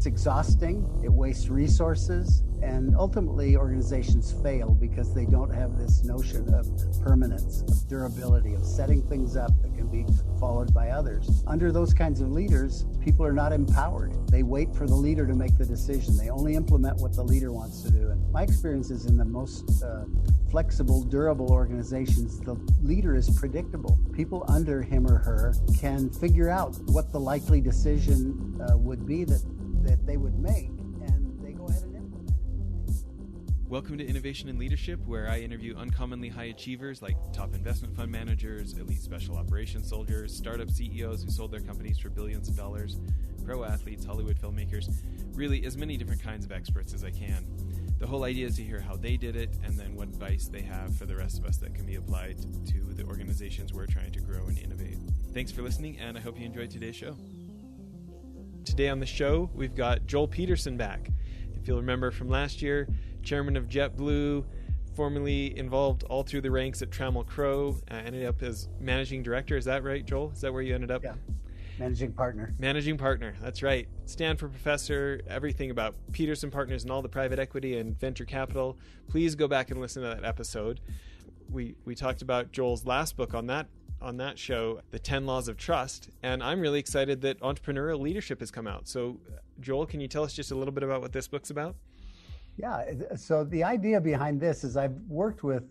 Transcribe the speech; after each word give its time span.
It's 0.00 0.06
exhausting, 0.06 0.88
it 1.04 1.12
wastes 1.12 1.50
resources, 1.50 2.42
and 2.62 2.96
ultimately 2.96 3.54
organizations 3.54 4.32
fail 4.42 4.74
because 4.74 5.14
they 5.14 5.26
don't 5.26 5.50
have 5.50 5.76
this 5.76 6.04
notion 6.04 6.54
of 6.54 6.66
permanence, 7.02 7.60
of 7.68 7.86
durability, 7.86 8.54
of 8.54 8.64
setting 8.64 9.02
things 9.02 9.36
up 9.36 9.50
that 9.60 9.74
can 9.74 9.88
be 9.88 10.06
followed 10.38 10.72
by 10.72 10.88
others. 10.88 11.44
Under 11.46 11.70
those 11.70 11.92
kinds 11.92 12.22
of 12.22 12.32
leaders, 12.32 12.86
people 13.04 13.26
are 13.26 13.34
not 13.34 13.52
empowered. 13.52 14.14
They 14.28 14.42
wait 14.42 14.74
for 14.74 14.86
the 14.86 14.94
leader 14.94 15.26
to 15.26 15.34
make 15.34 15.58
the 15.58 15.66
decision. 15.66 16.16
They 16.16 16.30
only 16.30 16.54
implement 16.54 16.96
what 16.96 17.12
the 17.12 17.22
leader 17.22 17.52
wants 17.52 17.82
to 17.82 17.90
do. 17.90 18.08
And 18.08 18.32
my 18.32 18.42
experience 18.42 18.90
is 18.90 19.04
in 19.04 19.18
the 19.18 19.26
most 19.26 19.82
uh, 19.82 20.06
flexible, 20.50 21.04
durable 21.04 21.52
organizations, 21.52 22.40
the 22.40 22.54
leader 22.82 23.16
is 23.16 23.28
predictable. 23.38 23.98
People 24.14 24.46
under 24.48 24.80
him 24.80 25.06
or 25.06 25.18
her 25.18 25.54
can 25.78 26.08
figure 26.08 26.48
out 26.48 26.74
what 26.86 27.12
the 27.12 27.20
likely 27.20 27.60
decision 27.60 28.58
uh, 28.66 28.78
would 28.78 29.06
be 29.06 29.24
that 29.24 29.42
that 29.82 30.06
they 30.06 30.16
would 30.16 30.38
make, 30.38 30.68
and 30.68 31.38
they 31.42 31.52
go 31.52 31.66
ahead 31.66 31.82
and 31.84 31.96
implement 31.96 32.30
it. 32.30 32.36
Welcome 33.66 33.96
to 33.98 34.06
Innovation 34.06 34.48
and 34.48 34.58
Leadership, 34.58 35.00
where 35.06 35.28
I 35.28 35.40
interview 35.40 35.76
uncommonly 35.76 36.28
high 36.28 36.44
achievers 36.44 37.00
like 37.00 37.16
top 37.32 37.54
investment 37.54 37.96
fund 37.96 38.10
managers, 38.10 38.76
elite 38.76 39.00
special 39.00 39.38
operations 39.38 39.88
soldiers, 39.88 40.36
startup 40.36 40.70
CEOs 40.70 41.22
who 41.22 41.30
sold 41.30 41.52
their 41.52 41.60
companies 41.60 41.98
for 41.98 42.10
billions 42.10 42.48
of 42.48 42.56
dollars, 42.56 42.98
pro 43.44 43.64
athletes, 43.64 44.04
Hollywood 44.04 44.38
filmmakers, 44.38 44.90
really 45.32 45.64
as 45.64 45.76
many 45.76 45.96
different 45.96 46.22
kinds 46.22 46.44
of 46.44 46.52
experts 46.52 46.92
as 46.92 47.02
I 47.02 47.10
can. 47.10 47.46
The 47.98 48.06
whole 48.06 48.24
idea 48.24 48.46
is 48.46 48.56
to 48.56 48.62
hear 48.62 48.80
how 48.80 48.96
they 48.96 49.16
did 49.16 49.36
it 49.36 49.50
and 49.64 49.78
then 49.78 49.94
what 49.94 50.08
advice 50.08 50.46
they 50.46 50.62
have 50.62 50.96
for 50.96 51.06
the 51.06 51.16
rest 51.16 51.38
of 51.38 51.44
us 51.46 51.56
that 51.58 51.74
can 51.74 51.86
be 51.86 51.96
applied 51.96 52.38
to 52.66 52.80
the 52.94 53.04
organizations 53.04 53.72
we're 53.72 53.86
trying 53.86 54.12
to 54.12 54.20
grow 54.20 54.46
and 54.46 54.58
innovate. 54.58 54.98
Thanks 55.32 55.52
for 55.52 55.62
listening, 55.62 55.98
and 55.98 56.18
I 56.18 56.20
hope 56.20 56.38
you 56.38 56.44
enjoyed 56.44 56.70
today's 56.70 56.96
show. 56.96 57.16
Today 58.64 58.88
on 58.88 59.00
the 59.00 59.06
show, 59.06 59.50
we've 59.54 59.74
got 59.74 60.06
Joel 60.06 60.28
Peterson 60.28 60.76
back. 60.76 61.10
If 61.54 61.66
you'll 61.66 61.78
remember 61.78 62.10
from 62.10 62.28
last 62.28 62.60
year, 62.60 62.88
chairman 63.22 63.56
of 63.56 63.68
JetBlue, 63.68 64.44
formerly 64.94 65.56
involved 65.56 66.04
all 66.04 66.22
through 66.22 66.42
the 66.42 66.50
ranks 66.50 66.82
at 66.82 66.90
Trammell 66.90 67.26
Crow, 67.26 67.78
uh, 67.90 67.94
ended 67.94 68.26
up 68.26 68.42
as 68.42 68.68
managing 68.78 69.22
director. 69.22 69.56
Is 69.56 69.64
that 69.64 69.82
right, 69.82 70.04
Joel? 70.04 70.30
Is 70.32 70.42
that 70.42 70.52
where 70.52 70.62
you 70.62 70.74
ended 70.74 70.90
up? 70.90 71.02
Yeah. 71.02 71.14
Managing 71.78 72.12
partner. 72.12 72.54
Managing 72.58 72.98
partner. 72.98 73.34
That's 73.40 73.62
right. 73.62 73.88
Stanford 74.04 74.50
professor, 74.52 75.22
everything 75.26 75.70
about 75.70 75.94
Peterson 76.12 76.50
Partners 76.50 76.82
and 76.82 76.92
all 76.92 77.00
the 77.00 77.08
private 77.08 77.38
equity 77.38 77.78
and 77.78 77.98
venture 77.98 78.26
capital. 78.26 78.76
Please 79.08 79.34
go 79.34 79.48
back 79.48 79.70
and 79.70 79.80
listen 79.80 80.02
to 80.02 80.08
that 80.08 80.24
episode. 80.24 80.80
We 81.50 81.76
we 81.86 81.94
talked 81.94 82.20
about 82.20 82.52
Joel's 82.52 82.84
last 82.84 83.16
book 83.16 83.32
on 83.32 83.46
that 83.46 83.68
on 84.00 84.16
that 84.18 84.38
show, 84.38 84.80
The 84.90 84.98
10 84.98 85.26
Laws 85.26 85.48
of 85.48 85.56
Trust, 85.56 86.10
and 86.22 86.42
I'm 86.42 86.60
really 86.60 86.78
excited 86.78 87.20
that 87.22 87.40
entrepreneurial 87.40 88.00
leadership 88.00 88.40
has 88.40 88.50
come 88.50 88.66
out. 88.66 88.88
So, 88.88 89.18
Joel, 89.60 89.86
can 89.86 90.00
you 90.00 90.08
tell 90.08 90.24
us 90.24 90.32
just 90.32 90.50
a 90.50 90.54
little 90.54 90.72
bit 90.72 90.82
about 90.82 91.00
what 91.00 91.12
this 91.12 91.28
book's 91.28 91.50
about? 91.50 91.76
Yeah, 92.56 92.84
so 93.16 93.44
the 93.44 93.64
idea 93.64 94.00
behind 94.00 94.40
this 94.40 94.64
is 94.64 94.76
I've 94.76 94.98
worked 95.08 95.42
with 95.42 95.64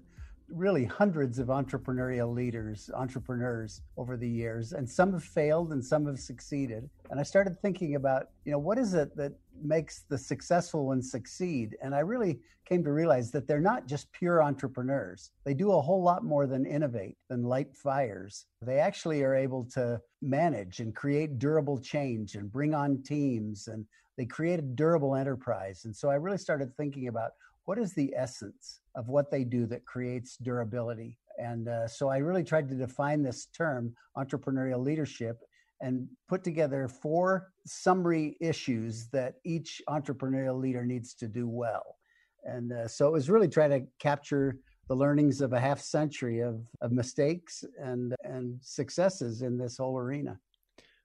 really 0.52 0.86
hundreds 0.86 1.39
of 1.39 1.47
entrepreneurial 1.47 2.33
leaders, 2.33 2.89
entrepreneurs 2.94 3.81
over 3.97 4.17
the 4.17 4.30
years, 4.30 4.73
and 4.73 4.89
some 4.89 5.14
have 5.14 5.23
failed 5.23 5.72
and 5.72 5.83
some 5.83 6.05
have 6.05 6.19
succeeded. 6.19 6.89
And 7.09 7.19
I 7.19 7.23
started 7.23 7.59
thinking 7.61 7.95
about, 7.95 8.28
you 8.45 8.52
know, 8.52 8.59
what 8.59 8.77
is 8.77 8.94
it 8.94 9.16
that 9.16 9.33
makes 9.61 10.03
the 10.09 10.17
successful 10.17 10.86
ones 10.86 11.11
succeed? 11.11 11.75
And 11.81 11.94
I 11.94 12.00
really 12.00 12.39
came 12.66 12.83
to 12.83 12.92
realize 12.92 13.31
that 13.31 13.47
they're 13.47 13.59
not 13.59 13.88
just 13.88 14.11
pure 14.11 14.44
entrepreneurs. 14.44 15.31
They 15.44 15.53
do 15.55 15.72
a 15.72 15.81
whole 15.81 16.03
lot 16.03 16.23
more 16.23 16.45
than 16.45 16.66
innovate, 16.66 17.17
than 17.27 17.44
light 17.44 17.75
fires. 17.75 18.45
They 18.61 18.77
actually 18.77 19.23
are 19.23 19.36
able 19.36 19.66
to 19.73 20.00
manage 20.22 20.80
and 20.80 20.95
create 20.95 21.39
durable 21.39 21.80
change 21.80 22.36
and 22.36 22.52
bring 22.52 22.73
on 22.73 23.02
teams 23.03 23.67
and 23.67 23.86
they 24.17 24.25
create 24.25 24.59
a 24.59 24.64
durable 24.64 25.16
enterprise. 25.16 25.86
And 25.86 25.95
so 25.95 26.09
I 26.09 26.16
really 26.16 26.38
started 26.38 26.75
thinking 26.75 27.08
about 27.08 27.31
what 27.70 27.78
is 27.78 27.94
the 27.94 28.12
essence 28.17 28.81
of 28.95 29.09
what 29.09 29.30
they 29.30 29.44
do 29.44 29.67
that 29.67 29.86
creates 29.86 30.38
durability? 30.38 31.20
And 31.38 31.67
uh, 31.67 31.88
so 31.88 32.10
I 32.10 32.17
really 32.17 32.44
tried 32.44 32.67
to 32.70 32.73
define 32.73 33.21
this 33.21 33.45
term, 33.55 33.94
entrepreneurial 34.17 34.83
leadership, 34.83 35.38
and 35.80 36.08
put 36.27 36.44
together 36.44 36.88
four 36.88 37.52
summary 37.67 38.38
issues 38.42 39.08
that 39.10 39.36
each 39.45 39.83
entrepreneurial 39.88 40.60
leader 40.60 40.83
needs 40.83 41.14
to 41.14 41.27
do 41.27 41.48
well. 41.48 41.98
And 42.44 42.73
uh, 42.73 42.88
so 42.88 43.05
it 43.08 43.11
was 43.11 43.30
really 43.30 43.48
trying 43.48 43.70
to 43.70 43.86
capture 43.99 44.58
the 44.88 44.95
learnings 44.95 45.39
of 45.39 45.54
a 45.54 45.60
half 45.60 45.80
century 45.80 46.39
of, 46.39 46.65
of 46.82 46.92
mistakes 46.92 47.64
and, 47.80 48.15
and 48.23 48.58
successes 48.64 49.44
in 49.44 49.60
this 49.60 49.77
whole 49.77 49.95
arena. 49.95 50.39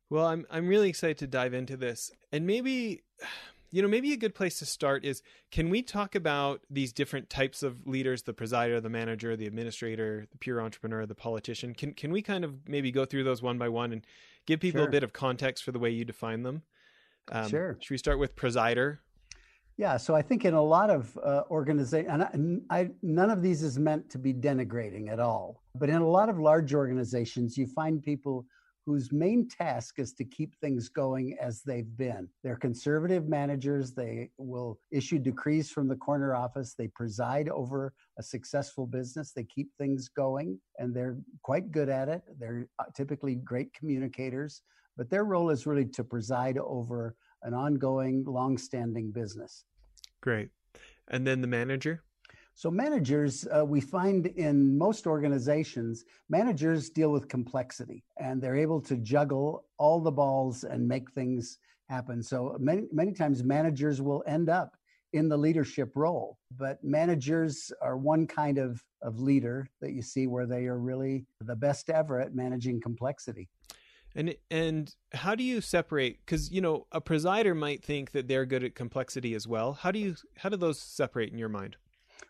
Well, 0.08 0.26
I'm 0.26 0.46
I'm 0.50 0.66
really 0.66 0.88
excited 0.88 1.18
to 1.18 1.26
dive 1.26 1.52
into 1.52 1.76
this. 1.76 2.10
And 2.32 2.46
maybe 2.46 3.02
you 3.74 3.82
know, 3.82 3.88
maybe 3.88 4.12
a 4.12 4.16
good 4.16 4.36
place 4.36 4.60
to 4.60 4.66
start 4.66 5.04
is 5.04 5.20
can 5.50 5.68
we 5.68 5.82
talk 5.82 6.14
about 6.14 6.60
these 6.70 6.92
different 6.92 7.28
types 7.28 7.64
of 7.64 7.84
leaders, 7.88 8.22
the 8.22 8.32
presider, 8.32 8.80
the 8.80 8.88
manager, 8.88 9.36
the 9.36 9.46
administrator, 9.46 10.28
the 10.30 10.38
pure 10.38 10.62
entrepreneur, 10.62 11.04
the 11.06 11.14
politician? 11.16 11.74
Can 11.74 11.92
can 11.92 12.12
we 12.12 12.22
kind 12.22 12.44
of 12.44 12.68
maybe 12.68 12.92
go 12.92 13.04
through 13.04 13.24
those 13.24 13.42
one 13.42 13.58
by 13.58 13.68
one 13.68 13.92
and 13.92 14.06
give 14.46 14.60
people 14.60 14.82
sure. 14.82 14.88
a 14.88 14.92
bit 14.92 15.02
of 15.02 15.12
context 15.12 15.64
for 15.64 15.72
the 15.72 15.80
way 15.80 15.90
you 15.90 16.04
define 16.04 16.44
them? 16.44 16.62
Um, 17.32 17.48
sure. 17.48 17.76
Should 17.80 17.90
we 17.90 17.98
start 17.98 18.20
with 18.20 18.36
presider? 18.36 18.98
Yeah, 19.76 19.96
so 19.96 20.14
I 20.14 20.22
think 20.22 20.44
in 20.44 20.54
a 20.54 20.62
lot 20.62 20.88
of 20.88 21.18
uh, 21.24 21.42
organizations, 21.50 22.08
and 22.08 22.62
I, 22.70 22.82
I, 22.82 22.90
none 23.02 23.28
of 23.28 23.42
these 23.42 23.64
is 23.64 23.76
meant 23.76 24.08
to 24.10 24.18
be 24.18 24.32
denigrating 24.32 25.10
at 25.10 25.18
all, 25.18 25.64
but 25.74 25.88
in 25.88 25.96
a 25.96 26.08
lot 26.08 26.28
of 26.28 26.38
large 26.38 26.74
organizations, 26.74 27.58
you 27.58 27.66
find 27.66 28.00
people 28.00 28.46
whose 28.86 29.12
main 29.12 29.48
task 29.48 29.98
is 29.98 30.12
to 30.14 30.24
keep 30.24 30.54
things 30.56 30.88
going 30.88 31.36
as 31.40 31.62
they've 31.62 31.96
been. 31.96 32.28
They're 32.42 32.56
conservative 32.56 33.28
managers. 33.28 33.92
They 33.92 34.30
will 34.36 34.78
issue 34.90 35.18
decrees 35.18 35.70
from 35.70 35.88
the 35.88 35.96
corner 35.96 36.34
office. 36.34 36.74
They 36.74 36.88
preside 36.88 37.48
over 37.48 37.94
a 38.18 38.22
successful 38.22 38.86
business. 38.86 39.32
They 39.32 39.44
keep 39.44 39.70
things 39.78 40.08
going, 40.08 40.58
and 40.78 40.94
they're 40.94 41.16
quite 41.42 41.70
good 41.70 41.88
at 41.88 42.08
it. 42.08 42.22
They're 42.38 42.68
uh, 42.78 42.84
typically 42.94 43.36
great 43.36 43.72
communicators, 43.72 44.62
but 44.96 45.08
their 45.08 45.24
role 45.24 45.50
is 45.50 45.66
really 45.66 45.86
to 45.86 46.04
preside 46.04 46.58
over 46.58 47.16
an 47.42 47.54
ongoing, 47.54 48.24
long-standing 48.26 49.12
business. 49.12 49.64
Great. 50.20 50.50
And 51.08 51.26
then 51.26 51.40
the 51.40 51.46
manager? 51.46 52.02
So, 52.56 52.70
managers, 52.70 53.46
uh, 53.54 53.64
we 53.64 53.80
find 53.80 54.26
in 54.26 54.78
most 54.78 55.08
organizations, 55.08 56.04
managers 56.28 56.88
deal 56.88 57.10
with 57.10 57.28
complexity 57.28 58.04
and 58.18 58.40
they're 58.40 58.56
able 58.56 58.80
to 58.82 58.96
juggle 58.96 59.64
all 59.76 60.00
the 60.00 60.12
balls 60.12 60.62
and 60.62 60.86
make 60.86 61.10
things 61.10 61.58
happen. 61.88 62.22
So, 62.22 62.56
many, 62.60 62.82
many 62.92 63.12
times 63.12 63.42
managers 63.42 64.00
will 64.00 64.22
end 64.26 64.48
up 64.48 64.76
in 65.12 65.28
the 65.28 65.36
leadership 65.36 65.92
role, 65.96 66.38
but 66.56 66.82
managers 66.82 67.72
are 67.80 67.96
one 67.96 68.26
kind 68.26 68.58
of, 68.58 68.84
of 69.02 69.20
leader 69.20 69.68
that 69.80 69.92
you 69.92 70.02
see 70.02 70.26
where 70.26 70.46
they 70.46 70.66
are 70.66 70.78
really 70.78 71.24
the 71.40 71.56
best 71.56 71.90
ever 71.90 72.20
at 72.20 72.34
managing 72.34 72.80
complexity. 72.80 73.48
And 74.16 74.36
and 74.48 74.94
how 75.12 75.34
do 75.34 75.42
you 75.42 75.60
separate? 75.60 76.24
Because 76.24 76.50
you 76.52 76.60
know 76.60 76.86
a 76.92 77.00
presider 77.00 77.56
might 77.56 77.82
think 77.82 78.12
that 78.12 78.28
they're 78.28 78.46
good 78.46 78.62
at 78.62 78.76
complexity 78.76 79.34
as 79.34 79.48
well. 79.48 79.72
How 79.72 79.90
do 79.90 79.98
you 79.98 80.14
how 80.36 80.48
do 80.48 80.56
those 80.56 80.80
separate 80.80 81.32
in 81.32 81.38
your 81.38 81.48
mind? 81.48 81.76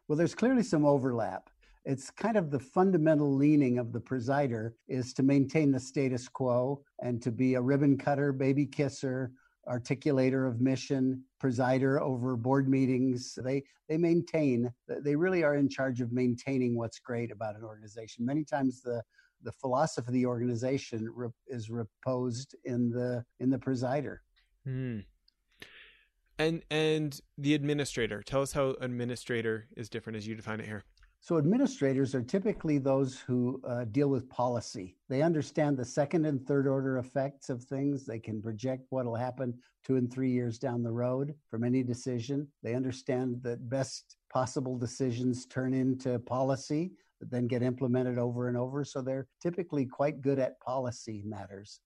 Well, 0.09 0.17
there's 0.17 0.35
clearly 0.35 0.63
some 0.63 0.85
overlap. 0.85 1.51
It's 1.85 2.11
kind 2.11 2.37
of 2.37 2.51
the 2.51 2.59
fundamental 2.59 3.35
leaning 3.35 3.79
of 3.79 3.93
the 3.93 4.01
presider 4.01 4.73
is 4.89 5.13
to 5.15 5.23
maintain 5.23 5.71
the 5.71 5.81
status 5.81 6.29
quo 6.29 6.83
and 7.03 7.21
to 7.23 7.31
be 7.31 7.55
a 7.55 7.61
ribbon 7.61 7.99
cutter, 7.99 8.33
baby 8.33 8.65
kisser, 8.65 9.33
articulator 9.69 10.49
of 10.49 10.61
mission, 10.61 11.23
presider 11.43 12.01
over 12.01 12.37
board 12.37 12.69
meetings. 12.69 13.39
They 13.43 13.65
they 13.89 13.99
maintain. 13.99 14.73
They 14.89 15.15
really 15.15 15.43
are 15.43 15.57
in 15.57 15.69
charge 15.69 16.01
of 16.01 16.13
maintaining 16.13 16.77
what's 16.77 16.99
great 16.99 17.31
about 17.31 17.57
an 17.57 17.65
organization. 17.65 18.25
Many 18.25 18.45
times 18.45 18.81
the 18.81 19.03
the 19.43 19.53
philosophy 19.53 20.09
of 20.09 20.15
the 20.15 20.27
organization 20.27 21.13
is 21.47 21.71
reposed 21.71 22.57
in 22.65 22.91
the 22.91 23.25
in 23.41 23.51
the 23.51 23.59
presider. 23.59 24.19
Mm. 24.67 25.05
And 26.39 26.63
and 26.71 27.21
the 27.39 27.55
administrator. 27.55 28.23
Tell 28.23 28.43
us 28.43 28.53
how 28.53 28.75
administrator 28.81 29.69
is 29.77 29.89
different 29.89 30.17
as 30.17 30.27
you 30.27 30.35
define 30.35 30.61
it 30.61 30.67
here. 30.67 30.83
So 31.21 31.39
administrators 31.39 32.15
are 32.15 32.23
typically 32.23 32.77
those 32.77 33.19
who 33.19 33.63
uh, 33.67 33.85
deal 33.85 34.09
with 34.09 34.29
policy. 34.29 34.95
They 35.09 35.23
understand 35.23 35.79
the 35.79 35.85
second 35.85 36.27
and 36.27 36.47
third 36.47 36.67
order 36.67 36.99
effects 36.99 37.49
of 37.49 37.65
things. 37.65 38.05
They 38.05 38.19
can 38.19 38.43
project 38.43 38.85
what 38.91 39.07
will 39.07 39.15
happen 39.15 39.55
two 39.87 39.97
and 39.97 40.13
three 40.13 40.31
years 40.31 40.59
down 40.59 40.83
the 40.83 40.93
road 40.93 41.35
from 41.49 41.65
any 41.65 41.83
decision. 41.83 42.47
They 42.63 42.75
understand 42.75 43.43
that 43.43 43.71
best 43.71 44.17
possible 44.31 44.77
decisions 44.77 45.47
turn 45.47 45.73
into 45.73 46.19
policy 46.19 46.93
that 47.21 47.31
then 47.31 47.47
get 47.47 47.63
implemented 47.63 48.19
over 48.19 48.49
and 48.49 48.57
over. 48.59 48.85
So 48.85 49.01
they're 49.01 49.27
typically 49.41 49.87
quite 49.87 50.21
good 50.21 50.39
at 50.39 50.61
policy 50.61 51.23
matters. 51.25 51.81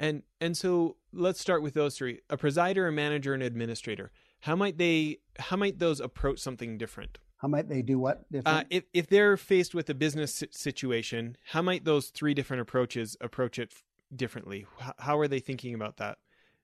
And 0.00 0.22
and 0.40 0.56
so 0.56 0.96
let's 1.12 1.40
start 1.40 1.62
with 1.62 1.74
those 1.74 1.96
three: 1.96 2.20
a 2.30 2.38
presider, 2.38 2.88
a 2.88 2.92
manager, 2.92 3.34
and 3.34 3.42
administrator. 3.42 4.10
How 4.40 4.56
might 4.56 4.78
they? 4.78 5.18
How 5.38 5.56
might 5.56 5.78
those 5.78 6.00
approach 6.00 6.40
something 6.40 6.78
different? 6.78 7.18
How 7.36 7.48
might 7.48 7.68
they 7.68 7.82
do 7.82 7.98
what? 7.98 8.24
Uh, 8.46 8.64
if 8.70 8.84
if 8.94 9.08
they're 9.08 9.36
faced 9.36 9.74
with 9.74 9.90
a 9.90 9.94
business 9.94 10.42
situation, 10.50 11.36
how 11.44 11.60
might 11.60 11.84
those 11.84 12.08
three 12.08 12.32
different 12.32 12.62
approaches 12.62 13.14
approach 13.20 13.58
it 13.58 13.74
differently? 14.16 14.66
How 14.98 15.18
are 15.18 15.28
they 15.28 15.38
thinking 15.38 15.74
about 15.74 15.98
that? 15.98 16.16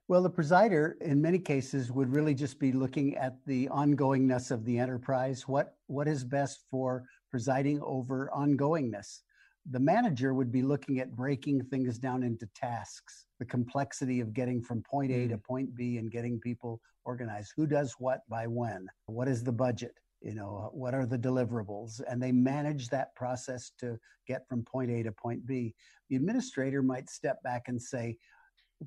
Well, 0.09 0.23
the 0.23 0.31
presider, 0.31 0.93
in 1.03 1.21
many 1.21 1.38
cases, 1.38 1.93
would 1.93 2.09
really 2.15 2.35
just 2.35 2.59
be 2.59 2.73
looking 2.73 3.17
at 3.17 3.37
the 3.44 3.69
ongoingness 3.69 4.50
of 4.50 4.65
the 4.65 4.79
enterprise. 4.79 5.47
What 5.47 5.77
what 5.88 6.09
is 6.09 6.25
best 6.25 6.61
for 6.71 7.05
presiding 7.31 7.81
over 7.83 8.31
ongoingness? 8.35 9.21
The 9.70 9.80
manager 9.80 10.32
would 10.32 10.52
be 10.52 10.62
looking 10.62 11.00
at 11.00 11.16
breaking 11.16 11.64
things 11.64 11.98
down 11.98 12.22
into 12.22 12.46
tasks, 12.54 13.26
the 13.38 13.44
complexity 13.44 14.20
of 14.20 14.32
getting 14.32 14.62
from 14.62 14.82
point 14.82 15.10
A 15.10 15.26
mm. 15.26 15.30
to 15.30 15.38
point 15.38 15.74
B 15.74 15.98
and 15.98 16.10
getting 16.10 16.38
people 16.38 16.80
organized. 17.04 17.52
Who 17.56 17.66
does 17.66 17.94
what 17.98 18.20
by 18.28 18.46
when? 18.46 18.86
What 19.06 19.28
is 19.28 19.42
the 19.42 19.52
budget? 19.52 19.94
You 20.22 20.34
know, 20.34 20.70
what 20.72 20.94
are 20.94 21.06
the 21.06 21.18
deliverables? 21.18 22.00
And 22.08 22.22
they 22.22 22.32
manage 22.32 22.88
that 22.88 23.14
process 23.16 23.72
to 23.80 23.98
get 24.26 24.48
from 24.48 24.62
point 24.62 24.90
A 24.90 25.02
to 25.02 25.12
point 25.12 25.44
B. 25.46 25.74
The 26.10 26.16
administrator 26.16 26.82
might 26.82 27.10
step 27.10 27.42
back 27.42 27.64
and 27.66 27.80
say, 27.80 28.16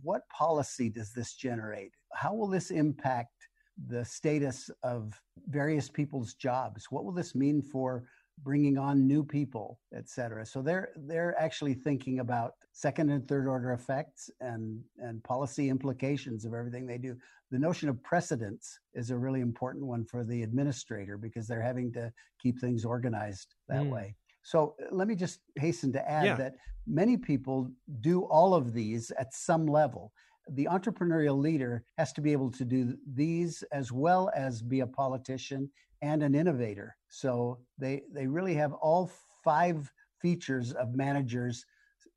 what 0.01 0.27
policy 0.29 0.89
does 0.89 1.11
this 1.13 1.33
generate? 1.33 1.91
How 2.13 2.33
will 2.33 2.47
this 2.47 2.71
impact 2.71 3.47
the 3.87 4.03
status 4.05 4.69
of 4.83 5.19
various 5.47 5.89
people's 5.89 6.33
jobs? 6.33 6.87
What 6.89 7.05
will 7.05 7.13
this 7.13 7.35
mean 7.35 7.61
for 7.61 8.03
bringing 8.44 8.77
on 8.77 9.07
new 9.07 9.24
people, 9.24 9.80
et 9.94 10.09
cetera? 10.09 10.45
So 10.45 10.62
they're 10.62 10.89
they're 10.95 11.36
actually 11.39 11.74
thinking 11.74 12.19
about 12.19 12.53
second 12.71 13.09
and 13.09 13.27
third 13.27 13.47
order 13.47 13.74
effects 13.74 14.30
and 14.39 14.80
and 14.97 15.24
policy 15.24 15.69
implications 15.69 16.45
of 16.45 16.53
everything 16.53 16.86
they 16.86 16.97
do. 16.97 17.15
The 17.51 17.59
notion 17.59 17.89
of 17.89 18.01
precedence 18.03 18.80
is 18.94 19.09
a 19.09 19.18
really 19.18 19.41
important 19.41 19.86
one 19.86 20.06
for 20.06 20.24
the 20.24 20.44
administrator 20.44 21.18
because 21.18 21.47
they're 21.47 21.62
having 21.62 21.91
to 21.94 22.12
keep 22.41 22.59
things 22.59 22.86
organized 22.86 23.56
that 23.68 23.83
mm. 23.83 23.91
way. 23.91 24.15
So 24.44 24.75
uh, 24.81 24.95
let 24.95 25.07
me 25.07 25.15
just 25.15 25.39
hasten 25.56 25.91
to 25.94 26.09
add 26.09 26.25
yeah. 26.25 26.36
that 26.36 26.53
many 26.88 27.18
people 27.18 27.71
do 28.01 28.24
all 28.24 28.53
of 28.53 28.74
these 28.74 29.12
at 29.12 29.33
some 29.33 29.65
level. 29.65 30.12
The 30.51 30.65
entrepreneurial 30.65 31.38
leader 31.38 31.83
has 31.97 32.12
to 32.13 32.21
be 32.21 32.31
able 32.31 32.51
to 32.51 32.65
do 32.65 32.95
these 33.13 33.63
as 33.71 33.91
well 33.91 34.31
as 34.36 34.62
be 34.62 34.80
a 34.80 34.88
politician 34.88 35.69
and 36.01 36.24
an 36.24 36.36
innovator. 36.36 36.96
So 37.10 37.60
they 37.78 38.04
they 38.13 38.28
really 38.28 38.56
have 38.56 38.74
all 38.74 39.12
five 39.44 39.92
features 40.22 40.74
of 40.74 40.94
managers. 40.94 41.66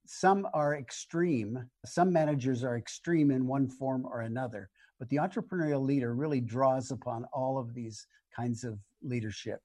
Some 0.07 0.47
are 0.53 0.77
extreme. 0.77 1.65
Some 1.85 2.13
managers 2.13 2.65
are 2.65 2.77
extreme 2.77 3.31
in 3.31 3.47
one 3.47 3.69
form 3.69 4.05
or 4.07 4.23
another. 4.23 4.69
But 4.99 5.09
the 5.09 5.17
entrepreneurial 5.17 5.85
leader 5.85 6.15
really 6.15 6.41
draws 6.41 6.91
upon 6.91 7.25
all 7.33 7.59
of 7.59 7.75
these 7.75 8.07
kinds 8.35 8.65
of 8.65 8.79
leadership. 9.03 9.61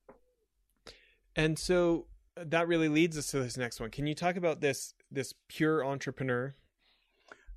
And 1.36 1.58
so 1.58 2.08
uh, 2.36 2.46
that 2.48 2.68
really 2.68 2.90
leads 2.90 3.18
us 3.18 3.28
to 3.28 3.40
this 3.40 3.58
next 3.58 3.80
one. 3.80 3.92
Can 3.92 4.08
you 4.08 4.16
talk 4.16 4.36
about 4.36 4.62
this 4.62 4.94
this 5.12 5.34
pure 5.48 5.86
entrepreneur? 5.86 6.56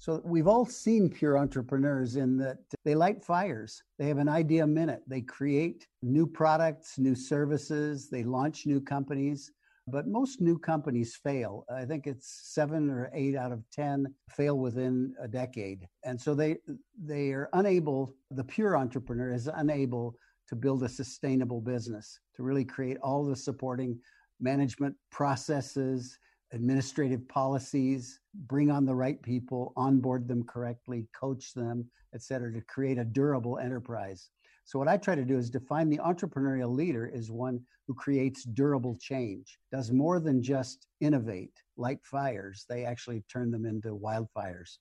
So 0.00 0.22
we've 0.24 0.48
all 0.48 0.64
seen 0.64 1.10
pure 1.10 1.36
entrepreneurs 1.36 2.16
in 2.16 2.38
that 2.38 2.56
they 2.86 2.94
light 2.94 3.22
fires. 3.22 3.82
They 3.98 4.08
have 4.08 4.16
an 4.16 4.30
idea 4.30 4.64
a 4.64 4.66
minute. 4.66 5.02
They 5.06 5.20
create 5.20 5.86
new 6.02 6.26
products, 6.26 6.98
new 6.98 7.14
services, 7.14 8.08
they 8.08 8.24
launch 8.24 8.64
new 8.64 8.80
companies. 8.80 9.52
But 9.86 10.06
most 10.06 10.40
new 10.40 10.58
companies 10.58 11.16
fail. 11.16 11.66
I 11.70 11.84
think 11.84 12.06
it's 12.06 12.40
seven 12.44 12.88
or 12.88 13.10
eight 13.12 13.36
out 13.36 13.52
of 13.52 13.62
10 13.72 14.06
fail 14.30 14.58
within 14.58 15.12
a 15.20 15.28
decade. 15.28 15.86
And 16.02 16.18
so 16.18 16.34
they, 16.34 16.56
they 16.98 17.32
are 17.32 17.50
unable, 17.52 18.14
the 18.30 18.44
pure 18.44 18.78
entrepreneur 18.78 19.34
is 19.34 19.50
unable 19.52 20.14
to 20.48 20.56
build 20.56 20.82
a 20.82 20.88
sustainable 20.88 21.60
business, 21.60 22.20
to 22.36 22.42
really 22.42 22.64
create 22.64 22.96
all 23.02 23.22
the 23.22 23.36
supporting 23.36 23.98
management 24.40 24.96
processes, 25.10 26.18
administrative 26.52 27.26
policies, 27.28 28.20
bring 28.46 28.70
on 28.70 28.84
the 28.84 28.94
right 28.94 29.22
people, 29.22 29.72
onboard 29.76 30.26
them 30.26 30.42
correctly, 30.44 31.06
coach 31.18 31.54
them, 31.54 31.88
et 32.14 32.22
cetera, 32.22 32.52
to 32.52 32.60
create 32.62 32.98
a 32.98 33.04
durable 33.04 33.58
enterprise. 33.58 34.30
So, 34.64 34.78
what 34.78 34.88
I 34.88 34.96
try 34.96 35.14
to 35.14 35.24
do 35.24 35.36
is 35.36 35.50
define 35.50 35.88
the 35.88 35.98
entrepreneurial 35.98 36.74
leader 36.74 37.10
as 37.14 37.30
one 37.30 37.60
who 37.86 37.94
creates 37.94 38.44
durable 38.44 38.96
change, 39.00 39.58
does 39.72 39.90
more 39.90 40.20
than 40.20 40.42
just 40.42 40.86
innovate, 41.00 41.52
light 41.76 41.98
fires, 42.04 42.66
they 42.68 42.84
actually 42.84 43.24
turn 43.28 43.50
them 43.50 43.66
into 43.66 43.88
wildfires. 43.88 44.78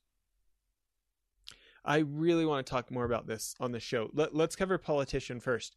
I 1.85 1.99
really 1.99 2.45
want 2.45 2.65
to 2.65 2.69
talk 2.69 2.91
more 2.91 3.05
about 3.05 3.25
this 3.25 3.55
on 3.59 3.71
the 3.71 3.79
show. 3.79 4.11
Let, 4.13 4.35
us 4.35 4.55
cover 4.55 4.77
politician 4.77 5.39
first 5.39 5.75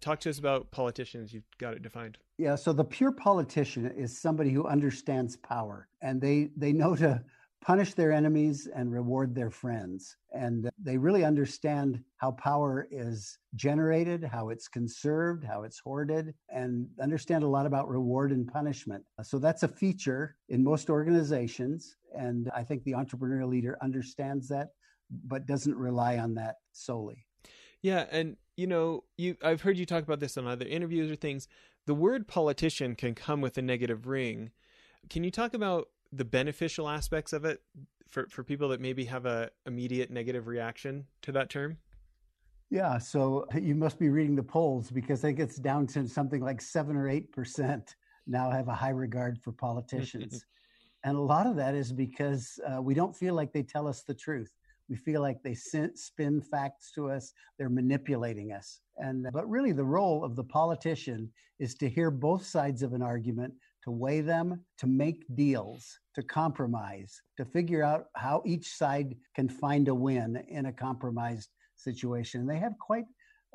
talk 0.00 0.20
to 0.20 0.30
us 0.30 0.38
about 0.38 0.70
politicians. 0.70 1.32
You've 1.32 1.48
got 1.58 1.74
it 1.74 1.82
defined. 1.82 2.18
Yeah. 2.38 2.56
So 2.56 2.72
the 2.72 2.84
pure 2.84 3.12
politician 3.12 3.90
is 3.96 4.20
somebody 4.20 4.50
who 4.50 4.66
understands 4.66 5.36
power 5.36 5.88
and 6.00 6.20
they, 6.20 6.50
they 6.56 6.72
know 6.72 6.96
to 6.96 7.22
punish 7.62 7.94
their 7.94 8.12
enemies 8.12 8.68
and 8.74 8.92
reward 8.92 9.34
their 9.34 9.50
friends. 9.50 10.16
And 10.32 10.68
they 10.82 10.98
really 10.98 11.24
understand 11.24 12.02
how 12.16 12.32
power 12.32 12.88
is 12.90 13.38
generated, 13.54 14.24
how 14.24 14.48
it's 14.48 14.66
conserved, 14.66 15.44
how 15.44 15.62
it's 15.62 15.78
hoarded, 15.78 16.34
and 16.48 16.88
understand 17.00 17.44
a 17.44 17.48
lot 17.48 17.66
about 17.66 17.88
reward 17.88 18.32
and 18.32 18.52
punishment. 18.52 19.04
So 19.22 19.38
that's 19.38 19.62
a 19.62 19.68
feature 19.68 20.36
in 20.48 20.64
most 20.64 20.90
organizations. 20.90 21.96
And 22.18 22.50
I 22.54 22.64
think 22.64 22.82
the 22.82 22.92
entrepreneurial 22.92 23.48
leader 23.48 23.78
understands 23.80 24.48
that, 24.48 24.70
but 25.26 25.46
doesn't 25.46 25.76
rely 25.76 26.18
on 26.18 26.34
that 26.34 26.56
solely. 26.72 27.24
Yeah, 27.82 28.06
and 28.10 28.36
you 28.56 28.66
know, 28.66 29.04
you 29.16 29.36
I've 29.42 29.62
heard 29.62 29.78
you 29.78 29.86
talk 29.86 30.02
about 30.02 30.20
this 30.20 30.36
on 30.36 30.46
other 30.46 30.66
interviews 30.66 31.10
or 31.10 31.16
things. 31.16 31.48
The 31.86 31.94
word 31.94 32.28
politician 32.28 32.94
can 32.94 33.14
come 33.14 33.40
with 33.40 33.58
a 33.58 33.62
negative 33.62 34.06
ring. 34.06 34.50
Can 35.10 35.24
you 35.24 35.30
talk 35.30 35.54
about 35.54 35.88
the 36.12 36.24
beneficial 36.24 36.88
aspects 36.88 37.32
of 37.32 37.44
it 37.44 37.62
for 38.08 38.26
for 38.28 38.44
people 38.44 38.68
that 38.68 38.80
maybe 38.80 39.06
have 39.06 39.26
a 39.26 39.50
immediate 39.66 40.10
negative 40.10 40.46
reaction 40.46 41.06
to 41.22 41.32
that 41.32 41.50
term? 41.50 41.78
Yeah, 42.70 42.96
so 42.96 43.46
you 43.60 43.74
must 43.74 43.98
be 43.98 44.08
reading 44.08 44.34
the 44.34 44.42
polls 44.42 44.90
because 44.90 45.20
I 45.20 45.28
think 45.28 45.40
it's 45.40 45.56
down 45.56 45.86
to 45.88 46.08
something 46.08 46.40
like 46.40 46.60
seven 46.62 46.96
or 46.96 47.08
eight 47.08 47.30
percent 47.32 47.96
now 48.26 48.50
have 48.50 48.68
a 48.68 48.74
high 48.74 48.90
regard 48.90 49.38
for 49.38 49.52
politicians. 49.52 50.46
and 51.04 51.16
a 51.16 51.20
lot 51.20 51.46
of 51.46 51.56
that 51.56 51.74
is 51.74 51.92
because 51.92 52.58
uh, 52.66 52.80
we 52.80 52.94
don't 52.94 53.14
feel 53.14 53.34
like 53.34 53.52
they 53.52 53.62
tell 53.62 53.88
us 53.88 54.02
the 54.02 54.14
truth. 54.14 54.52
We 54.92 54.98
feel 54.98 55.22
like 55.22 55.42
they 55.42 55.54
spin 55.54 56.42
facts 56.42 56.92
to 56.96 57.10
us. 57.10 57.32
They're 57.58 57.70
manipulating 57.70 58.52
us. 58.52 58.80
And 58.98 59.26
but 59.32 59.48
really, 59.48 59.72
the 59.72 59.82
role 59.82 60.22
of 60.22 60.36
the 60.36 60.44
politician 60.44 61.30
is 61.58 61.74
to 61.76 61.88
hear 61.88 62.10
both 62.10 62.44
sides 62.44 62.82
of 62.82 62.92
an 62.92 63.00
argument, 63.00 63.54
to 63.84 63.90
weigh 63.90 64.20
them, 64.20 64.60
to 64.76 64.86
make 64.86 65.24
deals, 65.34 65.98
to 66.14 66.22
compromise, 66.22 67.22
to 67.38 67.46
figure 67.46 67.82
out 67.82 68.08
how 68.16 68.42
each 68.44 68.68
side 68.68 69.16
can 69.34 69.48
find 69.48 69.88
a 69.88 69.94
win 69.94 70.44
in 70.48 70.66
a 70.66 70.72
compromised 70.74 71.48
situation. 71.76 72.42
And 72.42 72.50
They 72.50 72.58
have 72.58 72.78
quite 72.78 73.06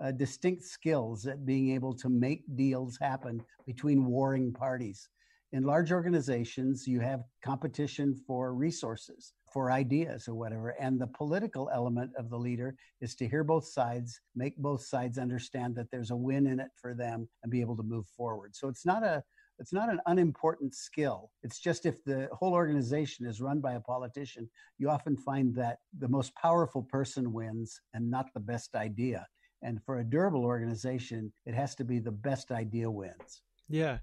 uh, 0.01 0.13
distinct 0.13 0.63
skills 0.63 1.27
at 1.27 1.45
being 1.45 1.69
able 1.69 1.93
to 1.97 2.09
make 2.09 2.45
deals 2.55 2.97
happen 2.99 3.43
between 3.67 4.07
warring 4.07 4.53
parties. 4.53 5.07
In 5.53 5.63
large 5.63 5.93
organizations, 5.93 6.87
you 6.87 6.99
have 6.99 7.23
competition 7.41 8.13
for 8.27 8.53
resources 8.53 9.33
for 9.53 9.71
ideas 9.71 10.27
or 10.27 10.35
whatever. 10.35 10.69
And 10.79 10.99
the 10.99 11.07
political 11.07 11.69
element 11.73 12.11
of 12.17 12.29
the 12.29 12.37
leader 12.37 12.75
is 12.99 13.15
to 13.15 13.27
hear 13.27 13.45
both 13.45 13.65
sides, 13.65 14.19
make 14.35 14.57
both 14.57 14.83
sides 14.83 15.17
understand 15.17 15.75
that 15.75 15.89
there's 15.89 16.11
a 16.11 16.15
win 16.15 16.47
in 16.47 16.59
it 16.59 16.71
for 16.75 16.93
them 16.93 17.29
and 17.43 17.51
be 17.51 17.61
able 17.61 17.77
to 17.77 17.83
move 17.83 18.07
forward. 18.07 18.55
So 18.55 18.67
it's 18.67 18.85
not 18.85 19.03
a 19.03 19.23
it's 19.59 19.73
not 19.73 19.89
an 19.89 19.99
unimportant 20.05 20.75
skill. 20.75 21.31
It's 21.41 21.59
just 21.59 21.87
if 21.87 22.03
the 22.03 22.29
whole 22.31 22.53
organization 22.53 23.25
is 23.25 23.41
run 23.41 23.59
by 23.59 23.73
a 23.73 23.79
politician, 23.79 24.47
you 24.77 24.89
often 24.89 25.17
find 25.17 25.55
that 25.55 25.79
the 25.97 26.07
most 26.07 26.35
powerful 26.35 26.83
person 26.83 27.33
wins 27.33 27.81
and 27.95 28.11
not 28.11 28.27
the 28.35 28.39
best 28.39 28.75
idea. 28.75 29.25
And 29.63 29.83
for 29.83 29.97
a 29.97 30.03
durable 30.03 30.45
organization, 30.45 31.33
it 31.47 31.55
has 31.55 31.73
to 31.75 31.83
be 31.83 31.97
the 31.97 32.11
best 32.11 32.51
idea 32.51 32.91
wins. 32.91 33.41
Yeah. 33.67 33.97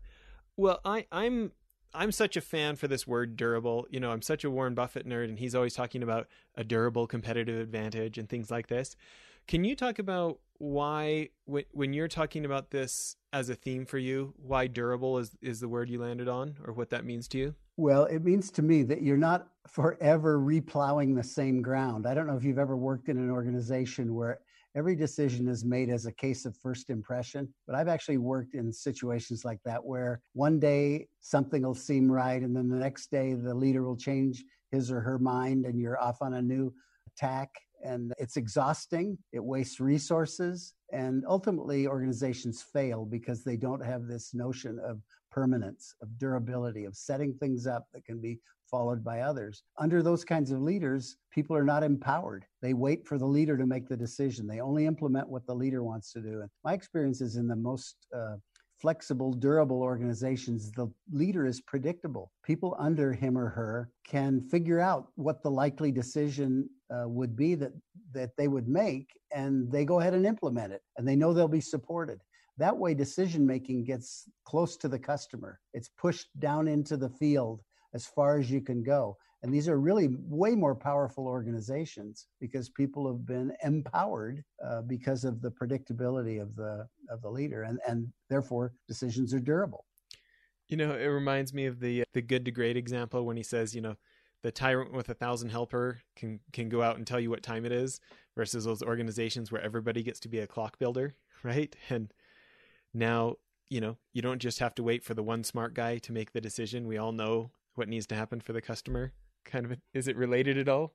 Well, 0.56 0.80
I, 0.84 1.06
I'm 1.10 1.52
I'm 1.94 2.12
such 2.12 2.36
a 2.36 2.40
fan 2.40 2.76
for 2.76 2.88
this 2.88 3.06
word 3.06 3.36
durable. 3.36 3.86
You 3.88 4.00
know, 4.00 4.10
I'm 4.10 4.22
such 4.22 4.44
a 4.44 4.50
Warren 4.50 4.74
Buffett 4.74 5.06
nerd, 5.06 5.28
and 5.28 5.38
he's 5.38 5.54
always 5.54 5.74
talking 5.74 6.02
about 6.02 6.26
a 6.56 6.64
durable 6.64 7.06
competitive 7.06 7.60
advantage 7.60 8.18
and 8.18 8.28
things 8.28 8.50
like 8.50 8.66
this. 8.66 8.96
Can 9.46 9.62
you 9.64 9.76
talk 9.76 9.98
about 9.98 10.40
why, 10.58 11.28
when, 11.44 11.64
when 11.72 11.92
you're 11.92 12.08
talking 12.08 12.44
about 12.44 12.70
this 12.70 13.16
as 13.32 13.48
a 13.48 13.54
theme 13.54 13.84
for 13.84 13.98
you, 13.98 14.34
why 14.36 14.66
durable 14.66 15.18
is, 15.18 15.36
is 15.42 15.60
the 15.60 15.68
word 15.68 15.90
you 15.90 16.00
landed 16.00 16.28
on 16.28 16.56
or 16.64 16.72
what 16.72 16.90
that 16.90 17.04
means 17.04 17.28
to 17.28 17.38
you? 17.38 17.54
Well, 17.76 18.04
it 18.04 18.24
means 18.24 18.50
to 18.52 18.62
me 18.62 18.82
that 18.84 19.02
you're 19.02 19.16
not 19.16 19.48
forever 19.68 20.38
replowing 20.38 21.14
the 21.14 21.22
same 21.22 21.60
ground. 21.60 22.06
I 22.06 22.14
don't 22.14 22.26
know 22.26 22.36
if 22.36 22.44
you've 22.44 22.58
ever 22.58 22.76
worked 22.76 23.08
in 23.08 23.18
an 23.18 23.30
organization 23.30 24.14
where 24.14 24.40
every 24.76 24.96
decision 24.96 25.48
is 25.48 25.64
made 25.64 25.90
as 25.90 26.06
a 26.06 26.12
case 26.12 26.44
of 26.44 26.56
first 26.56 26.90
impression. 26.90 27.52
But 27.66 27.76
I've 27.76 27.88
actually 27.88 28.18
worked 28.18 28.54
in 28.54 28.72
situations 28.72 29.44
like 29.44 29.60
that 29.64 29.84
where 29.84 30.20
one 30.32 30.58
day 30.58 31.08
something 31.20 31.62
will 31.62 31.74
seem 31.74 32.10
right, 32.10 32.42
and 32.42 32.56
then 32.56 32.68
the 32.68 32.76
next 32.76 33.10
day 33.10 33.34
the 33.34 33.54
leader 33.54 33.84
will 33.84 33.96
change 33.96 34.44
his 34.70 34.90
or 34.90 35.00
her 35.00 35.18
mind, 35.18 35.66
and 35.66 35.78
you're 35.78 36.00
off 36.00 36.20
on 36.20 36.34
a 36.34 36.42
new 36.42 36.72
attack. 37.06 37.50
And 37.84 38.14
it's 38.18 38.38
exhausting, 38.38 39.18
it 39.32 39.44
wastes 39.44 39.78
resources, 39.78 40.72
and 40.92 41.22
ultimately 41.28 41.86
organizations 41.86 42.62
fail 42.62 43.04
because 43.04 43.44
they 43.44 43.58
don't 43.58 43.84
have 43.84 44.06
this 44.06 44.32
notion 44.32 44.78
of 44.82 45.02
permanence, 45.30 45.94
of 46.00 46.16
durability, 46.18 46.84
of 46.84 46.96
setting 46.96 47.34
things 47.34 47.66
up 47.66 47.86
that 47.92 48.04
can 48.06 48.20
be 48.20 48.38
followed 48.74 49.04
by 49.04 49.20
others. 49.20 49.62
Under 49.78 50.02
those 50.02 50.24
kinds 50.24 50.50
of 50.50 50.60
leaders, 50.60 51.16
people 51.32 51.54
are 51.54 51.62
not 51.72 51.84
empowered. 51.84 52.44
They 52.60 52.74
wait 52.74 53.06
for 53.06 53.18
the 53.18 53.32
leader 53.36 53.56
to 53.56 53.66
make 53.66 53.86
the 53.88 53.96
decision. 53.96 54.48
They 54.48 54.58
only 54.58 54.84
implement 54.86 55.28
what 55.28 55.46
the 55.46 55.54
leader 55.54 55.84
wants 55.84 56.12
to 56.14 56.20
do. 56.20 56.40
And 56.40 56.50
my 56.64 56.72
experience 56.72 57.20
is 57.20 57.36
in 57.36 57.46
the 57.46 57.54
most 57.54 57.94
uh, 58.12 58.34
flexible, 58.80 59.32
durable 59.32 59.80
organizations, 59.80 60.72
the 60.72 60.88
leader 61.12 61.46
is 61.46 61.60
predictable. 61.60 62.32
People 62.42 62.74
under 62.76 63.12
him 63.12 63.38
or 63.38 63.48
her 63.48 63.90
can 64.04 64.40
figure 64.40 64.80
out 64.80 65.06
what 65.14 65.44
the 65.44 65.50
likely 65.50 65.92
decision 65.92 66.68
uh, 66.90 67.08
would 67.08 67.36
be 67.36 67.54
that, 67.54 67.72
that 68.12 68.30
they 68.36 68.48
would 68.48 68.66
make, 68.66 69.08
and 69.32 69.70
they 69.70 69.84
go 69.84 70.00
ahead 70.00 70.14
and 70.14 70.26
implement 70.26 70.72
it, 70.72 70.82
and 70.96 71.06
they 71.06 71.14
know 71.14 71.32
they'll 71.32 71.46
be 71.46 71.60
supported. 71.60 72.18
That 72.58 72.76
way, 72.76 72.92
decision 72.92 73.46
making 73.46 73.84
gets 73.84 74.28
close 74.44 74.76
to 74.78 74.88
the 74.88 74.98
customer. 74.98 75.60
It's 75.72 75.90
pushed 75.96 76.28
down 76.40 76.66
into 76.66 76.96
the 76.96 77.10
field 77.10 77.60
as 77.94 78.06
far 78.06 78.38
as 78.38 78.50
you 78.50 78.60
can 78.60 78.82
go. 78.82 79.16
And 79.42 79.52
these 79.52 79.68
are 79.68 79.78
really 79.78 80.08
way 80.26 80.52
more 80.54 80.74
powerful 80.74 81.26
organizations 81.26 82.28
because 82.40 82.70
people 82.70 83.06
have 83.06 83.26
been 83.26 83.52
empowered 83.62 84.42
uh, 84.66 84.80
because 84.82 85.24
of 85.24 85.42
the 85.42 85.50
predictability 85.50 86.40
of 86.40 86.56
the 86.56 86.88
of 87.10 87.20
the 87.20 87.28
leader, 87.28 87.64
and 87.64 87.78
and 87.86 88.10
therefore 88.30 88.72
decisions 88.88 89.34
are 89.34 89.40
durable. 89.40 89.84
You 90.68 90.78
know, 90.78 90.94
it 90.94 91.06
reminds 91.06 91.52
me 91.52 91.66
of 91.66 91.78
the 91.78 92.04
the 92.14 92.22
good 92.22 92.46
to 92.46 92.50
great 92.50 92.78
example 92.78 93.26
when 93.26 93.36
he 93.36 93.42
says, 93.42 93.74
you 93.74 93.82
know, 93.82 93.96
the 94.42 94.50
tyrant 94.50 94.94
with 94.94 95.10
a 95.10 95.14
thousand 95.14 95.50
helper 95.50 96.00
can 96.16 96.40
can 96.54 96.70
go 96.70 96.80
out 96.80 96.96
and 96.96 97.06
tell 97.06 97.20
you 97.20 97.28
what 97.28 97.42
time 97.42 97.66
it 97.66 97.72
is, 97.72 98.00
versus 98.34 98.64
those 98.64 98.82
organizations 98.82 99.52
where 99.52 99.62
everybody 99.62 100.02
gets 100.02 100.20
to 100.20 100.28
be 100.28 100.38
a 100.38 100.46
clock 100.46 100.78
builder, 100.78 101.16
right? 101.42 101.76
And 101.90 102.14
now 102.94 103.36
you 103.68 103.82
know 103.82 103.98
you 104.14 104.22
don't 104.22 104.40
just 104.40 104.58
have 104.60 104.74
to 104.76 104.82
wait 104.82 105.04
for 105.04 105.12
the 105.12 105.22
one 105.22 105.44
smart 105.44 105.74
guy 105.74 105.98
to 105.98 106.12
make 106.12 106.32
the 106.32 106.40
decision. 106.40 106.88
We 106.88 106.96
all 106.96 107.12
know 107.12 107.50
what 107.74 107.88
needs 107.88 108.06
to 108.08 108.14
happen 108.14 108.40
for 108.40 108.52
the 108.52 108.60
customer 108.60 109.12
kind 109.44 109.66
of 109.66 109.78
is 109.92 110.08
it 110.08 110.16
related 110.16 110.58
at 110.58 110.68
all? 110.68 110.94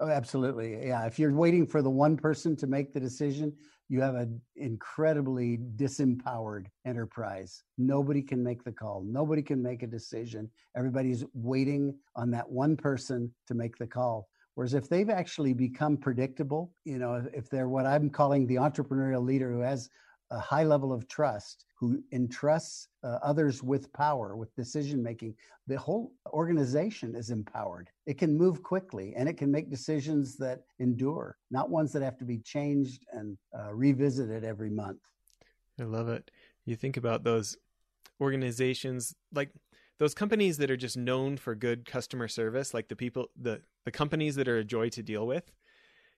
Oh, 0.00 0.08
absolutely. 0.08 0.86
Yeah. 0.86 1.06
If 1.06 1.18
you're 1.18 1.32
waiting 1.32 1.66
for 1.66 1.80
the 1.80 1.90
one 1.90 2.16
person 2.16 2.56
to 2.56 2.66
make 2.66 2.92
the 2.92 3.00
decision, 3.00 3.52
you 3.88 4.00
have 4.00 4.16
an 4.16 4.40
incredibly 4.56 5.58
disempowered 5.76 6.66
enterprise. 6.84 7.62
Nobody 7.78 8.20
can 8.20 8.42
make 8.42 8.64
the 8.64 8.72
call. 8.72 9.04
Nobody 9.06 9.42
can 9.42 9.62
make 9.62 9.82
a 9.82 9.86
decision. 9.86 10.50
Everybody's 10.76 11.24
waiting 11.32 11.96
on 12.16 12.30
that 12.32 12.48
one 12.50 12.76
person 12.76 13.32
to 13.46 13.54
make 13.54 13.76
the 13.76 13.86
call. 13.86 14.28
Whereas 14.56 14.74
if 14.74 14.88
they've 14.88 15.10
actually 15.10 15.52
become 15.52 15.96
predictable, 15.96 16.72
you 16.84 16.98
know, 16.98 17.24
if 17.32 17.48
they're 17.48 17.68
what 17.68 17.86
I'm 17.86 18.10
calling 18.10 18.46
the 18.46 18.56
entrepreneurial 18.56 19.24
leader 19.24 19.52
who 19.52 19.60
has 19.60 19.88
a 20.30 20.38
high 20.38 20.64
level 20.64 20.92
of 20.92 21.06
trust, 21.08 21.66
who 21.84 22.02
entrusts 22.12 22.88
uh, 23.02 23.18
others 23.22 23.62
with 23.62 23.92
power, 23.92 24.36
with 24.36 24.54
decision 24.56 25.02
making, 25.02 25.34
the 25.66 25.78
whole 25.78 26.12
organization 26.28 27.14
is 27.14 27.28
empowered. 27.28 27.90
It 28.06 28.16
can 28.16 28.36
move 28.36 28.62
quickly 28.62 29.12
and 29.16 29.28
it 29.28 29.36
can 29.36 29.50
make 29.50 29.70
decisions 29.70 30.36
that 30.38 30.60
endure, 30.78 31.36
not 31.50 31.68
ones 31.68 31.92
that 31.92 32.02
have 32.02 32.16
to 32.18 32.24
be 32.24 32.38
changed 32.38 33.04
and 33.12 33.36
uh, 33.58 33.74
revisited 33.74 34.44
every 34.44 34.70
month. 34.70 35.00
I 35.78 35.84
love 35.84 36.08
it. 36.08 36.30
You 36.64 36.74
think 36.74 36.96
about 36.96 37.22
those 37.22 37.56
organizations 38.18 39.14
like 39.32 39.50
those 39.98 40.14
companies 40.14 40.56
that 40.58 40.70
are 40.70 40.76
just 40.76 40.96
known 40.96 41.36
for 41.36 41.54
good 41.54 41.84
customer 41.84 42.28
service, 42.28 42.72
like 42.72 42.88
the 42.88 42.96
people, 42.96 43.26
the, 43.38 43.60
the 43.84 43.90
companies 43.90 44.36
that 44.36 44.48
are 44.48 44.58
a 44.58 44.64
joy 44.64 44.88
to 44.88 45.02
deal 45.02 45.26
with 45.26 45.52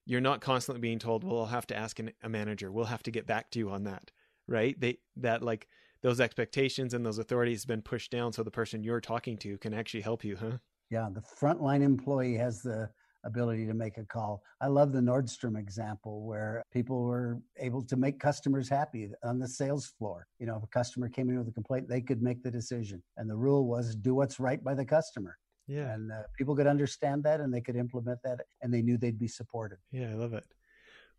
you're 0.06 0.20
not 0.20 0.40
constantly 0.40 0.80
being 0.80 1.00
told, 1.00 1.24
well, 1.24 1.40
I'll 1.40 1.46
have 1.46 1.66
to 1.66 1.76
ask 1.76 1.98
an, 1.98 2.12
a 2.22 2.28
manager. 2.28 2.70
We'll 2.70 2.84
have 2.84 3.02
to 3.02 3.10
get 3.10 3.26
back 3.26 3.50
to 3.50 3.58
you 3.58 3.70
on 3.70 3.82
that. 3.84 4.12
Right. 4.48 4.78
They, 4.78 4.98
that 5.16 5.42
like 5.42 5.66
those 6.02 6.20
expectations 6.20 6.94
and 6.94 7.04
those 7.04 7.18
authorities 7.18 7.62
have 7.62 7.68
been 7.68 7.82
pushed 7.82 8.10
down 8.10 8.32
so 8.32 8.42
the 8.42 8.50
person 8.50 8.82
you're 8.82 9.00
talking 9.00 9.36
to 9.38 9.58
can 9.58 9.74
actually 9.74 10.02
help 10.02 10.24
you, 10.24 10.36
huh? 10.36 10.58
Yeah. 10.90 11.08
The 11.12 11.20
frontline 11.20 11.82
employee 11.82 12.36
has 12.36 12.62
the 12.62 12.88
ability 13.24 13.66
to 13.66 13.74
make 13.74 13.98
a 13.98 14.04
call. 14.04 14.42
I 14.60 14.68
love 14.68 14.92
the 14.92 15.00
Nordstrom 15.00 15.58
example 15.58 16.24
where 16.24 16.62
people 16.72 17.02
were 17.02 17.40
able 17.58 17.82
to 17.82 17.96
make 17.96 18.20
customers 18.20 18.68
happy 18.68 19.10
on 19.24 19.38
the 19.38 19.48
sales 19.48 19.92
floor. 19.98 20.26
You 20.38 20.46
know, 20.46 20.56
if 20.56 20.62
a 20.62 20.68
customer 20.68 21.08
came 21.08 21.28
in 21.28 21.38
with 21.38 21.48
a 21.48 21.52
complaint, 21.52 21.88
they 21.88 22.00
could 22.00 22.22
make 22.22 22.42
the 22.42 22.50
decision. 22.50 23.02
And 23.16 23.28
the 23.28 23.36
rule 23.36 23.66
was 23.66 23.96
do 23.96 24.14
what's 24.14 24.38
right 24.38 24.62
by 24.62 24.74
the 24.74 24.84
customer. 24.84 25.36
Yeah. 25.66 25.92
And 25.92 26.12
uh, 26.12 26.22
people 26.38 26.54
could 26.54 26.68
understand 26.68 27.24
that 27.24 27.40
and 27.40 27.52
they 27.52 27.60
could 27.60 27.76
implement 27.76 28.20
that 28.22 28.40
and 28.62 28.72
they 28.72 28.82
knew 28.82 28.96
they'd 28.96 29.18
be 29.18 29.28
supported. 29.28 29.78
Yeah, 29.90 30.10
I 30.10 30.14
love 30.14 30.32
it. 30.32 30.44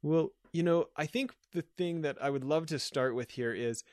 Well, 0.02 0.32
you 0.54 0.64
know, 0.64 0.88
I 0.96 1.06
think 1.06 1.34
the 1.54 1.62
thing 1.62 2.02
that 2.02 2.18
I 2.22 2.30
would 2.30 2.44
love 2.44 2.68
to 2.68 2.80
start 2.80 3.16
with 3.16 3.32
here 3.32 3.54
is 3.54 3.84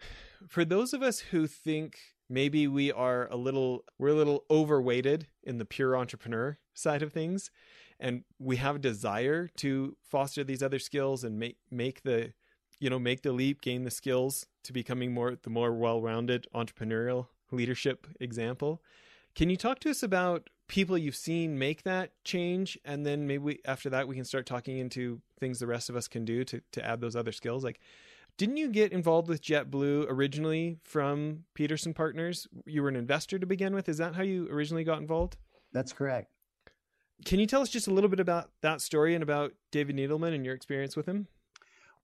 for 0.48 0.64
those 0.64 0.92
of 0.92 1.02
us 1.02 1.20
who 1.20 1.46
think 1.46 1.98
maybe 2.28 2.66
we 2.66 2.92
are 2.92 3.28
a 3.30 3.36
little 3.36 3.84
we're 3.98 4.08
a 4.08 4.14
little 4.14 4.44
overweighted 4.50 5.26
in 5.42 5.58
the 5.58 5.64
pure 5.64 5.96
entrepreneur 5.96 6.58
side 6.74 7.02
of 7.02 7.12
things 7.12 7.50
and 7.98 8.22
we 8.38 8.56
have 8.56 8.76
a 8.76 8.80
desire 8.80 9.48
to 9.56 9.96
foster 10.02 10.44
these 10.44 10.62
other 10.62 10.78
skills 10.78 11.24
and 11.24 11.38
make 11.38 11.56
make 11.70 12.02
the 12.02 12.32
you 12.78 12.90
know 12.90 12.98
make 12.98 13.22
the 13.22 13.32
leap 13.32 13.60
gain 13.60 13.84
the 13.84 13.90
skills 13.90 14.46
to 14.62 14.72
becoming 14.72 15.12
more 15.12 15.36
the 15.42 15.50
more 15.50 15.72
well-rounded 15.72 16.46
entrepreneurial 16.54 17.28
leadership 17.50 18.06
example 18.20 18.82
can 19.38 19.50
you 19.50 19.56
talk 19.56 19.78
to 19.78 19.88
us 19.88 20.02
about 20.02 20.50
people 20.66 20.98
you've 20.98 21.14
seen 21.14 21.60
make 21.60 21.84
that 21.84 22.10
change, 22.24 22.76
and 22.84 23.06
then 23.06 23.28
maybe 23.28 23.38
we, 23.38 23.60
after 23.64 23.88
that 23.88 24.08
we 24.08 24.16
can 24.16 24.24
start 24.24 24.46
talking 24.46 24.78
into 24.78 25.20
things 25.38 25.60
the 25.60 25.66
rest 25.68 25.88
of 25.88 25.94
us 25.94 26.08
can 26.08 26.24
do 26.24 26.42
to 26.42 26.60
to 26.72 26.84
add 26.84 27.00
those 27.00 27.14
other 27.14 27.30
skills? 27.30 27.62
Like, 27.62 27.78
didn't 28.36 28.56
you 28.56 28.68
get 28.68 28.90
involved 28.90 29.28
with 29.28 29.40
JetBlue 29.40 30.06
originally 30.08 30.78
from 30.82 31.44
Peterson 31.54 31.94
Partners? 31.94 32.48
You 32.66 32.82
were 32.82 32.88
an 32.88 32.96
investor 32.96 33.38
to 33.38 33.46
begin 33.46 33.76
with. 33.76 33.88
Is 33.88 33.98
that 33.98 34.16
how 34.16 34.24
you 34.24 34.48
originally 34.50 34.82
got 34.82 34.98
involved? 34.98 35.36
That's 35.72 35.92
correct. 35.92 36.32
Can 37.24 37.38
you 37.38 37.46
tell 37.46 37.62
us 37.62 37.68
just 37.68 37.86
a 37.86 37.92
little 37.92 38.10
bit 38.10 38.18
about 38.20 38.50
that 38.62 38.80
story 38.80 39.14
and 39.14 39.22
about 39.22 39.52
David 39.70 39.94
Neeleman 39.94 40.34
and 40.34 40.44
your 40.44 40.56
experience 40.56 40.96
with 40.96 41.06
him? 41.06 41.28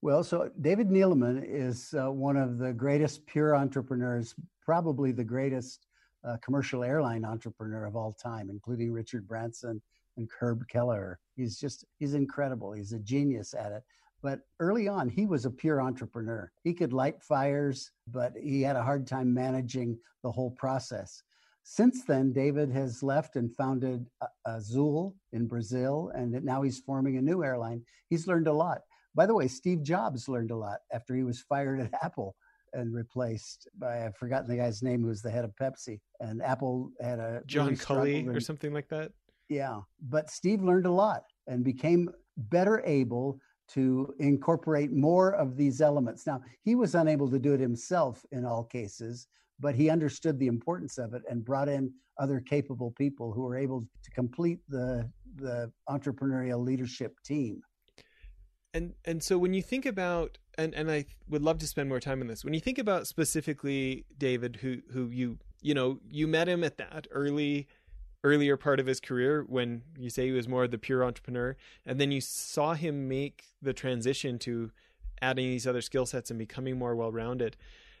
Well, 0.01 0.23
so 0.23 0.51
David 0.61 0.87
Neeleman 0.87 1.43
is 1.45 1.93
uh, 1.99 2.09
one 2.09 2.37
of 2.37 2.59
the 2.59 2.71
greatest 2.71 3.25
pure 3.25 3.57
entrepreneurs, 3.57 4.35
probably 4.61 5.11
the 5.11 5.23
greatest 5.25 5.84
uh, 6.27 6.37
commercial 6.43 6.83
airline 6.83 7.25
entrepreneur 7.25 7.85
of 7.85 7.95
all 7.95 8.13
time, 8.13 8.49
including 8.49 8.91
Richard 8.91 9.27
Branson 9.27 9.81
and 10.17 10.29
Herb 10.39 10.67
Kelleher. 10.67 11.19
He's 11.35 11.59
just, 11.59 11.85
he's 11.99 12.13
incredible. 12.13 12.73
He's 12.73 12.93
a 12.93 12.99
genius 12.99 13.53
at 13.53 13.71
it. 13.71 13.83
But 14.21 14.39
early 14.59 14.87
on, 14.87 15.07
he 15.09 15.25
was 15.25 15.45
a 15.45 15.51
pure 15.51 15.81
entrepreneur. 15.81 16.51
He 16.63 16.73
could 16.73 16.93
light 16.93 17.21
fires, 17.21 17.91
but 18.07 18.33
he 18.41 18.61
had 18.61 18.75
a 18.75 18.83
hard 18.83 19.05
time 19.05 19.33
managing 19.33 19.99
the 20.23 20.31
whole 20.31 20.51
process. 20.51 21.21
Since 21.63 22.05
then, 22.05 22.31
David 22.31 22.71
has 22.71 23.03
left 23.03 23.35
and 23.35 23.53
founded 23.55 24.05
Azul 24.45 25.15
in 25.33 25.47
Brazil, 25.47 26.11
and 26.15 26.31
now 26.43 26.61
he's 26.61 26.79
forming 26.79 27.17
a 27.17 27.21
new 27.21 27.43
airline. 27.43 27.83
He's 28.09 28.27
learned 28.27 28.47
a 28.47 28.53
lot. 28.53 28.81
By 29.15 29.25
the 29.25 29.33
way, 29.33 29.47
Steve 29.47 29.81
Jobs 29.81 30.29
learned 30.29 30.51
a 30.51 30.57
lot 30.57 30.79
after 30.91 31.15
he 31.15 31.23
was 31.23 31.41
fired 31.41 31.79
at 31.79 31.93
Apple 32.03 32.35
and 32.75 32.93
replaced 32.93 33.67
by 33.77 34.05
I've 34.05 34.15
forgotten 34.15 34.47
the 34.47 34.57
guy's 34.57 34.83
name 34.83 35.01
who 35.01 35.07
was 35.07 35.21
the 35.21 35.31
head 35.31 35.45
of 35.45 35.55
Pepsi. 35.55 35.99
And 36.19 36.41
Apple 36.41 36.91
had 37.01 37.19
a 37.19 37.41
John 37.45 37.65
really 37.65 37.77
Culley 37.77 38.27
or 38.27 38.39
something 38.39 38.73
like 38.73 38.89
that. 38.89 39.11
Yeah, 39.49 39.81
but 40.01 40.29
Steve 40.29 40.63
learned 40.63 40.85
a 40.85 40.91
lot 40.91 41.23
and 41.47 41.63
became 41.63 42.09
better 42.37 42.81
able 42.85 43.39
to 43.67 44.13
incorporate 44.19 44.91
more 44.91 45.33
of 45.35 45.55
these 45.55 45.81
elements. 45.81 46.27
Now, 46.27 46.41
he 46.63 46.75
was 46.75 46.95
unable 46.95 47.29
to 47.29 47.39
do 47.39 47.53
it 47.53 47.59
himself 47.59 48.23
in 48.31 48.45
all 48.45 48.63
cases, 48.63 49.27
but 49.59 49.75
he 49.75 49.89
understood 49.89 50.39
the 50.39 50.47
importance 50.47 50.97
of 50.97 51.13
it 51.13 51.23
and 51.29 51.43
brought 51.43 51.69
in 51.69 51.91
other 52.19 52.39
capable 52.39 52.91
people 52.91 53.31
who 53.33 53.41
were 53.41 53.57
able 53.57 53.81
to 54.03 54.11
complete 54.11 54.59
the 54.69 55.09
the 55.37 55.69
entrepreneurial 55.89 56.63
leadership 56.63 57.13
team 57.25 57.61
and 58.75 58.93
and 59.05 59.23
so 59.23 59.37
when 59.37 59.53
you 59.53 59.61
think 59.61 59.85
about 59.85 60.37
and 60.57 60.73
and 60.73 60.91
I 60.91 61.05
would 61.29 61.41
love 61.41 61.59
to 61.59 61.67
spend 61.67 61.89
more 61.89 61.99
time 61.99 62.21
on 62.21 62.27
this. 62.27 62.43
When 62.43 62.53
you 62.53 62.59
think 62.59 62.77
about 62.77 63.07
specifically 63.07 64.05
David, 64.17 64.57
who 64.57 64.81
who 64.91 65.07
you 65.07 65.37
you 65.61 65.73
know 65.73 65.99
you 66.09 66.27
met 66.27 66.47
him 66.47 66.63
at 66.63 66.77
that 66.77 67.07
early 67.11 67.67
earlier 68.23 68.57
part 68.57 68.79
of 68.79 68.87
his 68.87 68.99
career 68.99 69.45
when 69.47 69.83
you 69.97 70.09
say 70.09 70.25
he 70.25 70.31
was 70.31 70.47
more 70.47 70.63
of 70.63 70.71
the 70.71 70.77
pure 70.77 71.03
entrepreneur, 71.03 71.55
and 71.85 72.01
then 72.01 72.11
you 72.11 72.19
saw 72.19 72.73
him 72.73 73.07
make 73.07 73.45
the 73.61 73.73
transition 73.73 74.39
to 74.39 74.71
adding 75.21 75.47
these 75.47 75.67
other 75.67 75.81
skill 75.81 76.05
sets 76.05 76.29
and 76.29 76.39
becoming 76.39 76.77
more 76.77 76.95
well 76.95 77.11
rounded. 77.11 77.55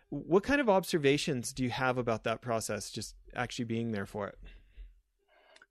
What 0.09 0.43
kind 0.43 0.61
of 0.61 0.69
observations 0.69 1.53
do 1.53 1.63
you 1.63 1.69
have 1.69 1.97
about 1.97 2.23
that 2.23 2.41
process? 2.41 2.89
Just 2.89 3.15
actually 3.35 3.65
being 3.65 3.91
there 3.91 4.05
for 4.05 4.27
it. 4.27 4.37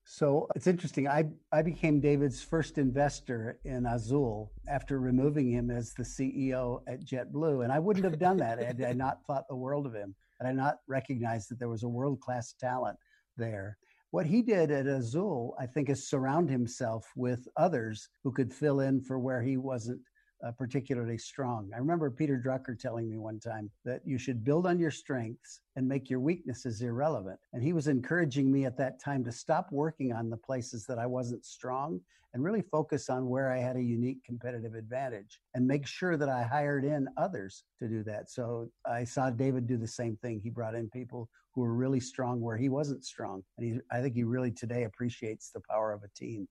So 0.07 0.47
it's 0.55 0.67
interesting. 0.67 1.09
I, 1.09 1.25
I 1.51 1.63
became 1.63 1.99
David's 1.99 2.43
first 2.43 2.77
investor 2.77 3.59
in 3.65 3.87
Azul 3.87 4.53
after 4.69 5.01
removing 5.01 5.51
him 5.51 5.71
as 5.71 5.95
the 5.95 6.03
CEO 6.03 6.81
at 6.87 7.05
JetBlue. 7.05 7.65
And 7.65 7.73
I 7.73 7.79
wouldn't 7.79 8.05
have 8.05 8.19
done 8.19 8.37
that 8.39 8.63
had 8.63 8.83
I 8.83 8.93
not 8.93 9.25
thought 9.27 9.49
the 9.49 9.57
world 9.57 9.87
of 9.87 9.95
him, 9.95 10.15
had 10.41 10.49
I 10.49 10.53
not 10.53 10.77
recognized 10.87 11.51
that 11.51 11.59
there 11.59 11.71
was 11.71 11.85
a 11.85 11.89
world 11.89 12.21
class 12.21 12.55
talent 12.61 12.99
there. 13.39 13.79
What 14.11 14.27
he 14.27 14.43
did 14.43 14.71
at 14.71 14.87
Azul, 14.87 15.57
I 15.59 15.67
think, 15.67 15.89
is 15.89 16.09
surround 16.09 16.51
himself 16.51 17.11
with 17.17 17.49
others 17.57 18.09
who 18.23 18.31
could 18.31 18.53
fill 18.53 18.81
in 18.81 19.01
for 19.01 19.19
where 19.19 19.43
he 19.43 19.57
wasn't 19.57 20.01
uh, 20.45 20.53
particularly 20.53 21.17
strong. 21.17 21.71
I 21.75 21.79
remember 21.79 22.11
Peter 22.11 22.43
Drucker 22.45 22.79
telling 22.79 23.09
me 23.09 23.17
one 23.17 23.41
time 23.41 23.71
that 23.85 24.03
you 24.05 24.19
should 24.19 24.45
build 24.45 24.67
on 24.67 24.79
your 24.79 24.91
strengths 24.91 25.61
and 25.77 25.89
make 25.89 26.11
your 26.11 26.21
weaknesses 26.21 26.83
irrelevant. 26.83 27.39
And 27.53 27.63
he 27.63 27.73
was 27.73 27.89
encouraging 27.89 28.53
me 28.53 28.67
at 28.67 28.77
that 28.79 29.01
time 29.03 29.25
to 29.25 29.33
stop 29.33 29.73
working 29.73 30.13
on 30.13 30.29
the 30.29 30.37
places 30.37 30.85
that 30.87 30.99
I 30.99 31.07
wasn't 31.07 31.45
strong 31.45 32.01
and 32.35 32.43
really 32.43 32.63
focus 32.63 33.09
on 33.09 33.29
where 33.29 33.53
I 33.53 33.59
had 33.59 33.77
a 33.77 33.83
unique 33.83 34.23
competitive 34.25 34.75
advantage 34.75 35.41
and 35.55 35.67
make 35.67 35.87
sure 35.87 36.17
that 36.17 36.29
I 36.29 36.43
hired 36.43 36.85
in 36.85 37.09
others 37.17 37.63
to 37.79 37.89
do 37.89 38.03
that. 38.05 38.29
So 38.29 38.69
I 38.85 39.05
saw 39.05 39.31
David 39.31 39.67
do 39.67 39.77
the 39.77 39.87
same 39.87 40.17
thing. 40.17 40.41
He 40.43 40.51
brought 40.51 40.75
in 40.75 40.91
people 40.91 41.29
who 41.55 41.61
were 41.61 41.75
really 41.75 42.01
strong 42.01 42.41
where 42.41 42.57
he 42.57 42.69
wasn't 42.69 43.05
strong. 43.05 43.45
And 43.57 43.67
he, 43.67 43.81
I 43.97 44.03
think 44.03 44.15
he 44.15 44.25
really 44.25 44.51
today 44.51 44.83
appreciates 44.83 45.51
the 45.51 45.61
power 45.71 45.93
of 45.93 46.03
a 46.03 46.09
team. 46.19 46.49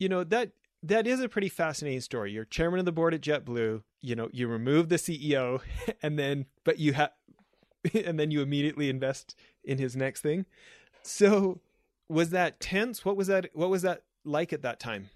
You 0.00 0.08
know, 0.08 0.24
that 0.24 0.50
that 0.82 1.06
is 1.06 1.20
a 1.20 1.28
pretty 1.28 1.48
fascinating 1.48 2.00
story. 2.00 2.32
You're 2.32 2.44
chairman 2.44 2.78
of 2.78 2.86
the 2.86 2.92
board 2.92 3.14
at 3.14 3.20
JetBlue. 3.20 3.82
You 4.00 4.16
know, 4.16 4.28
you 4.32 4.48
remove 4.48 4.88
the 4.88 4.96
CEO, 4.96 5.60
and 6.02 6.18
then 6.18 6.46
but 6.64 6.78
you 6.78 6.94
have, 6.94 7.12
and 7.94 8.18
then 8.18 8.30
you 8.30 8.40
immediately 8.42 8.88
invest 8.88 9.34
in 9.64 9.78
his 9.78 9.96
next 9.96 10.20
thing. 10.22 10.46
So, 11.02 11.60
was 12.08 12.30
that 12.30 12.60
tense? 12.60 13.04
What 13.04 13.16
was 13.16 13.26
that? 13.28 13.50
What 13.52 13.70
was 13.70 13.82
that 13.82 14.02
like 14.24 14.52
at 14.52 14.62
that 14.62 14.80
time? 14.80 15.10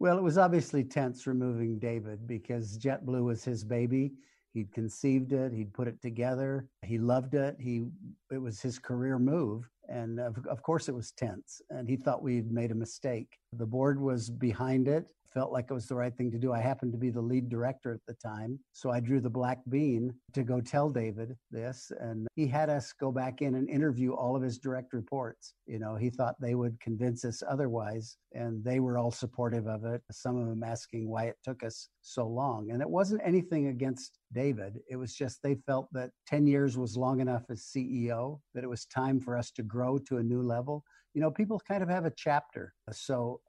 Well, 0.00 0.16
it 0.16 0.22
was 0.22 0.38
obviously 0.38 0.84
tense 0.84 1.26
removing 1.26 1.78
David 1.78 2.26
because 2.26 2.78
JetBlue 2.78 3.24
was 3.24 3.44
his 3.44 3.64
baby. 3.64 4.12
He'd 4.54 4.72
conceived 4.72 5.32
it, 5.32 5.52
he'd 5.52 5.72
put 5.72 5.88
it 5.88 6.00
together, 6.00 6.66
he 6.82 6.98
loved 6.98 7.34
it. 7.34 7.56
He 7.58 7.86
it 8.32 8.38
was 8.38 8.60
his 8.60 8.78
career 8.78 9.18
move, 9.18 9.68
and 9.88 10.18
of, 10.18 10.36
of 10.46 10.62
course 10.62 10.88
it 10.88 10.94
was 10.94 11.12
tense. 11.12 11.60
And 11.70 11.88
he 11.88 11.96
thought 11.96 12.22
we'd 12.22 12.50
made 12.50 12.70
a 12.70 12.74
mistake. 12.74 13.38
The 13.52 13.66
board 13.66 14.00
was 14.00 14.30
behind 14.30 14.88
it 14.88 15.06
felt 15.38 15.52
like 15.52 15.66
it 15.70 15.74
was 15.74 15.86
the 15.86 15.94
right 15.94 16.16
thing 16.16 16.32
to 16.32 16.38
do. 16.38 16.52
I 16.52 16.58
happened 16.58 16.90
to 16.90 16.98
be 16.98 17.10
the 17.10 17.20
lead 17.20 17.48
director 17.48 17.92
at 17.94 18.04
the 18.08 18.14
time. 18.14 18.58
So 18.72 18.90
I 18.90 18.98
drew 18.98 19.20
the 19.20 19.30
black 19.30 19.58
bean 19.68 20.12
to 20.32 20.42
go 20.42 20.60
tell 20.60 20.90
David 20.90 21.36
this. 21.52 21.92
And 22.00 22.26
he 22.34 22.48
had 22.48 22.68
us 22.68 22.92
go 22.92 23.12
back 23.12 23.40
in 23.40 23.54
and 23.54 23.70
interview 23.70 24.14
all 24.14 24.34
of 24.34 24.42
his 24.42 24.58
direct 24.58 24.92
reports. 24.92 25.54
You 25.66 25.78
know, 25.78 25.94
he 25.94 26.10
thought 26.10 26.34
they 26.40 26.56
would 26.56 26.80
convince 26.80 27.24
us 27.24 27.40
otherwise. 27.48 28.16
And 28.32 28.64
they 28.64 28.80
were 28.80 28.98
all 28.98 29.12
supportive 29.12 29.68
of 29.68 29.84
it. 29.84 30.02
Some 30.10 30.36
of 30.36 30.48
them 30.48 30.64
asking 30.64 31.08
why 31.08 31.26
it 31.26 31.36
took 31.44 31.62
us 31.62 31.88
so 32.02 32.26
long. 32.26 32.72
And 32.72 32.82
it 32.82 32.90
wasn't 32.90 33.22
anything 33.24 33.68
against 33.68 34.18
David. 34.32 34.80
It 34.90 34.96
was 34.96 35.14
just 35.14 35.40
they 35.44 35.54
felt 35.66 35.86
that 35.92 36.10
10 36.26 36.48
years 36.48 36.76
was 36.76 36.96
long 36.96 37.20
enough 37.20 37.44
as 37.48 37.62
CEO, 37.62 38.40
that 38.56 38.64
it 38.64 38.70
was 38.70 38.86
time 38.86 39.20
for 39.20 39.36
us 39.36 39.52
to 39.52 39.62
grow 39.62 39.98
to 39.98 40.16
a 40.16 40.22
new 40.22 40.42
level 40.42 40.82
you 41.14 41.22
know 41.22 41.30
people 41.30 41.60
kind 41.66 41.82
of 41.82 41.88
have 41.88 42.04
a 42.04 42.12
chapter 42.16 42.74
so 42.92 43.40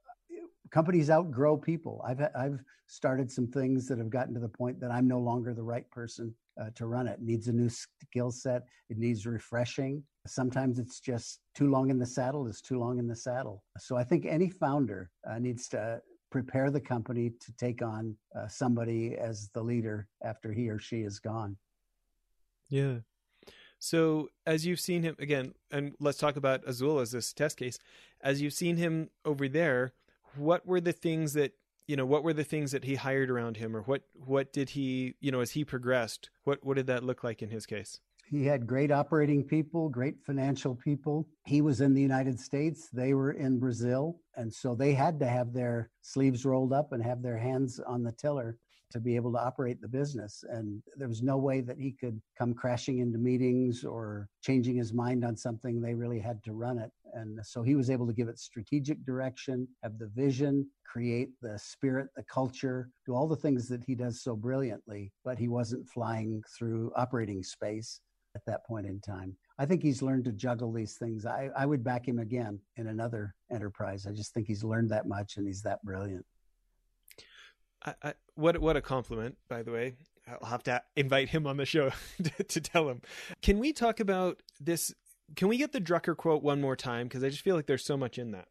companies 0.70 1.10
outgrow 1.10 1.56
people. 1.56 2.02
I've 2.06 2.20
I've 2.36 2.62
started 2.86 3.30
some 3.30 3.46
things 3.46 3.86
that 3.86 3.98
have 3.98 4.10
gotten 4.10 4.34
to 4.34 4.40
the 4.40 4.48
point 4.48 4.80
that 4.80 4.90
I'm 4.90 5.06
no 5.06 5.20
longer 5.20 5.54
the 5.54 5.62
right 5.62 5.88
person 5.90 6.34
uh, 6.60 6.70
to 6.74 6.86
run 6.86 7.06
it. 7.06 7.12
it. 7.12 7.22
Needs 7.22 7.48
a 7.48 7.52
new 7.52 7.68
skill 7.68 8.30
set. 8.30 8.62
It 8.88 8.98
needs 8.98 9.26
refreshing. 9.26 10.02
Sometimes 10.26 10.78
it's 10.78 11.00
just 11.00 11.40
too 11.54 11.70
long 11.70 11.90
in 11.90 11.98
the 11.98 12.06
saddle. 12.06 12.46
Is 12.46 12.60
too 12.60 12.78
long 12.78 12.98
in 12.98 13.06
the 13.06 13.16
saddle. 13.16 13.62
So 13.78 13.96
I 13.96 14.04
think 14.04 14.26
any 14.26 14.50
founder 14.50 15.10
uh, 15.28 15.38
needs 15.38 15.68
to 15.68 16.00
prepare 16.30 16.70
the 16.70 16.80
company 16.80 17.32
to 17.40 17.52
take 17.58 17.82
on 17.82 18.16
uh, 18.36 18.46
somebody 18.48 19.16
as 19.16 19.50
the 19.52 19.62
leader 19.62 20.06
after 20.22 20.52
he 20.52 20.68
or 20.68 20.78
she 20.78 21.00
is 21.00 21.18
gone. 21.18 21.56
Yeah. 22.68 22.98
So 23.80 24.28
as 24.46 24.66
you've 24.66 24.78
seen 24.78 25.02
him 25.02 25.16
again, 25.18 25.54
and 25.70 25.94
let's 25.98 26.18
talk 26.18 26.36
about 26.36 26.68
Azul 26.68 27.00
as 27.00 27.12
this 27.12 27.32
test 27.32 27.56
case. 27.56 27.78
As 28.20 28.42
you've 28.42 28.52
seen 28.52 28.76
him 28.76 29.08
over 29.24 29.48
there, 29.48 29.94
what 30.36 30.66
were 30.66 30.80
the 30.80 30.92
things 30.92 31.32
that 31.34 31.52
you 31.86 31.96
know 31.96 32.06
what 32.06 32.22
were 32.22 32.32
the 32.32 32.44
things 32.44 32.72
that 32.72 32.84
he 32.84 32.94
hired 32.94 33.30
around 33.30 33.56
him 33.56 33.76
or 33.76 33.82
what 33.82 34.02
what 34.14 34.52
did 34.52 34.70
he 34.70 35.14
you 35.20 35.30
know 35.30 35.40
as 35.40 35.52
he 35.52 35.64
progressed 35.64 36.30
what 36.44 36.58
what 36.62 36.76
did 36.76 36.86
that 36.86 37.04
look 37.04 37.24
like 37.24 37.42
in 37.42 37.50
his 37.50 37.66
case? 37.66 38.00
He 38.28 38.46
had 38.46 38.66
great 38.66 38.92
operating 38.92 39.44
people 39.44 39.88
great 39.88 40.16
financial 40.24 40.74
people. 40.76 41.26
He 41.46 41.62
was 41.62 41.80
in 41.80 41.94
the 41.94 42.02
united 42.02 42.38
states. 42.38 42.88
They 42.92 43.14
were 43.14 43.32
in 43.32 43.58
brazil. 43.58 44.20
And 44.36 44.52
so 44.52 44.74
they 44.74 44.94
had 44.94 45.18
to 45.20 45.26
have 45.26 45.52
their 45.52 45.90
sleeves 46.02 46.44
rolled 46.44 46.72
up 46.72 46.92
and 46.92 47.02
have 47.02 47.22
their 47.22 47.38
hands 47.38 47.80
on 47.80 48.02
the 48.02 48.12
tiller 48.12 48.56
to 48.90 49.00
be 49.00 49.16
able 49.16 49.32
to 49.32 49.38
operate 49.38 49.80
the 49.80 49.88
business. 49.88 50.44
And 50.48 50.82
there 50.96 51.08
was 51.08 51.22
no 51.22 51.36
way 51.36 51.60
that 51.60 51.78
he 51.78 51.92
could 51.92 52.20
come 52.38 52.54
crashing 52.54 52.98
into 52.98 53.18
meetings 53.18 53.84
or 53.84 54.28
changing 54.42 54.76
his 54.76 54.92
mind 54.92 55.24
on 55.24 55.36
something. 55.36 55.80
They 55.80 55.94
really 55.94 56.18
had 56.18 56.42
to 56.44 56.52
run 56.52 56.78
it. 56.78 56.90
And 57.12 57.44
so 57.44 57.62
he 57.62 57.74
was 57.74 57.90
able 57.90 58.06
to 58.06 58.12
give 58.12 58.28
it 58.28 58.38
strategic 58.38 59.04
direction, 59.04 59.68
have 59.82 59.98
the 59.98 60.08
vision, 60.08 60.68
create 60.84 61.30
the 61.40 61.58
spirit, 61.58 62.08
the 62.16 62.24
culture, 62.24 62.90
do 63.06 63.14
all 63.14 63.28
the 63.28 63.36
things 63.36 63.68
that 63.68 63.84
he 63.84 63.94
does 63.94 64.22
so 64.22 64.34
brilliantly, 64.34 65.12
but 65.24 65.38
he 65.38 65.48
wasn't 65.48 65.88
flying 65.88 66.42
through 66.56 66.92
operating 66.96 67.42
space 67.42 68.00
at 68.34 68.44
that 68.46 68.64
point 68.66 68.86
in 68.86 69.00
time. 69.00 69.36
I 69.58 69.66
think 69.66 69.82
he's 69.82 70.02
learned 70.02 70.24
to 70.24 70.32
juggle 70.32 70.72
these 70.72 70.96
things. 70.96 71.26
I, 71.26 71.50
I 71.56 71.66
would 71.66 71.84
back 71.84 72.06
him 72.06 72.18
again 72.18 72.60
in 72.76 72.86
another 72.86 73.34
enterprise. 73.52 74.06
I 74.06 74.12
just 74.12 74.32
think 74.34 74.46
he's 74.46 74.64
learned 74.64 74.90
that 74.90 75.06
much 75.06 75.36
and 75.36 75.46
he's 75.46 75.62
that 75.62 75.82
brilliant. 75.84 76.24
I, 77.84 77.94
I, 78.02 78.14
what 78.34 78.58
what 78.58 78.76
a 78.76 78.82
compliment, 78.82 79.36
by 79.48 79.62
the 79.62 79.72
way. 79.72 79.94
I'll 80.28 80.48
have 80.48 80.62
to 80.64 80.82
invite 80.96 81.30
him 81.30 81.46
on 81.46 81.56
the 81.56 81.66
show 81.66 81.90
to, 82.22 82.44
to 82.44 82.60
tell 82.60 82.88
him. 82.88 83.02
Can 83.42 83.58
we 83.58 83.72
talk 83.72 84.00
about 84.00 84.42
this? 84.60 84.94
Can 85.36 85.48
we 85.48 85.56
get 85.56 85.72
the 85.72 85.80
Drucker 85.80 86.16
quote 86.16 86.42
one 86.42 86.60
more 86.60 86.76
time? 86.76 87.06
Because 87.06 87.24
I 87.24 87.28
just 87.28 87.42
feel 87.42 87.56
like 87.56 87.66
there's 87.66 87.84
so 87.84 87.96
much 87.96 88.18
in 88.18 88.32
that. 88.32 88.48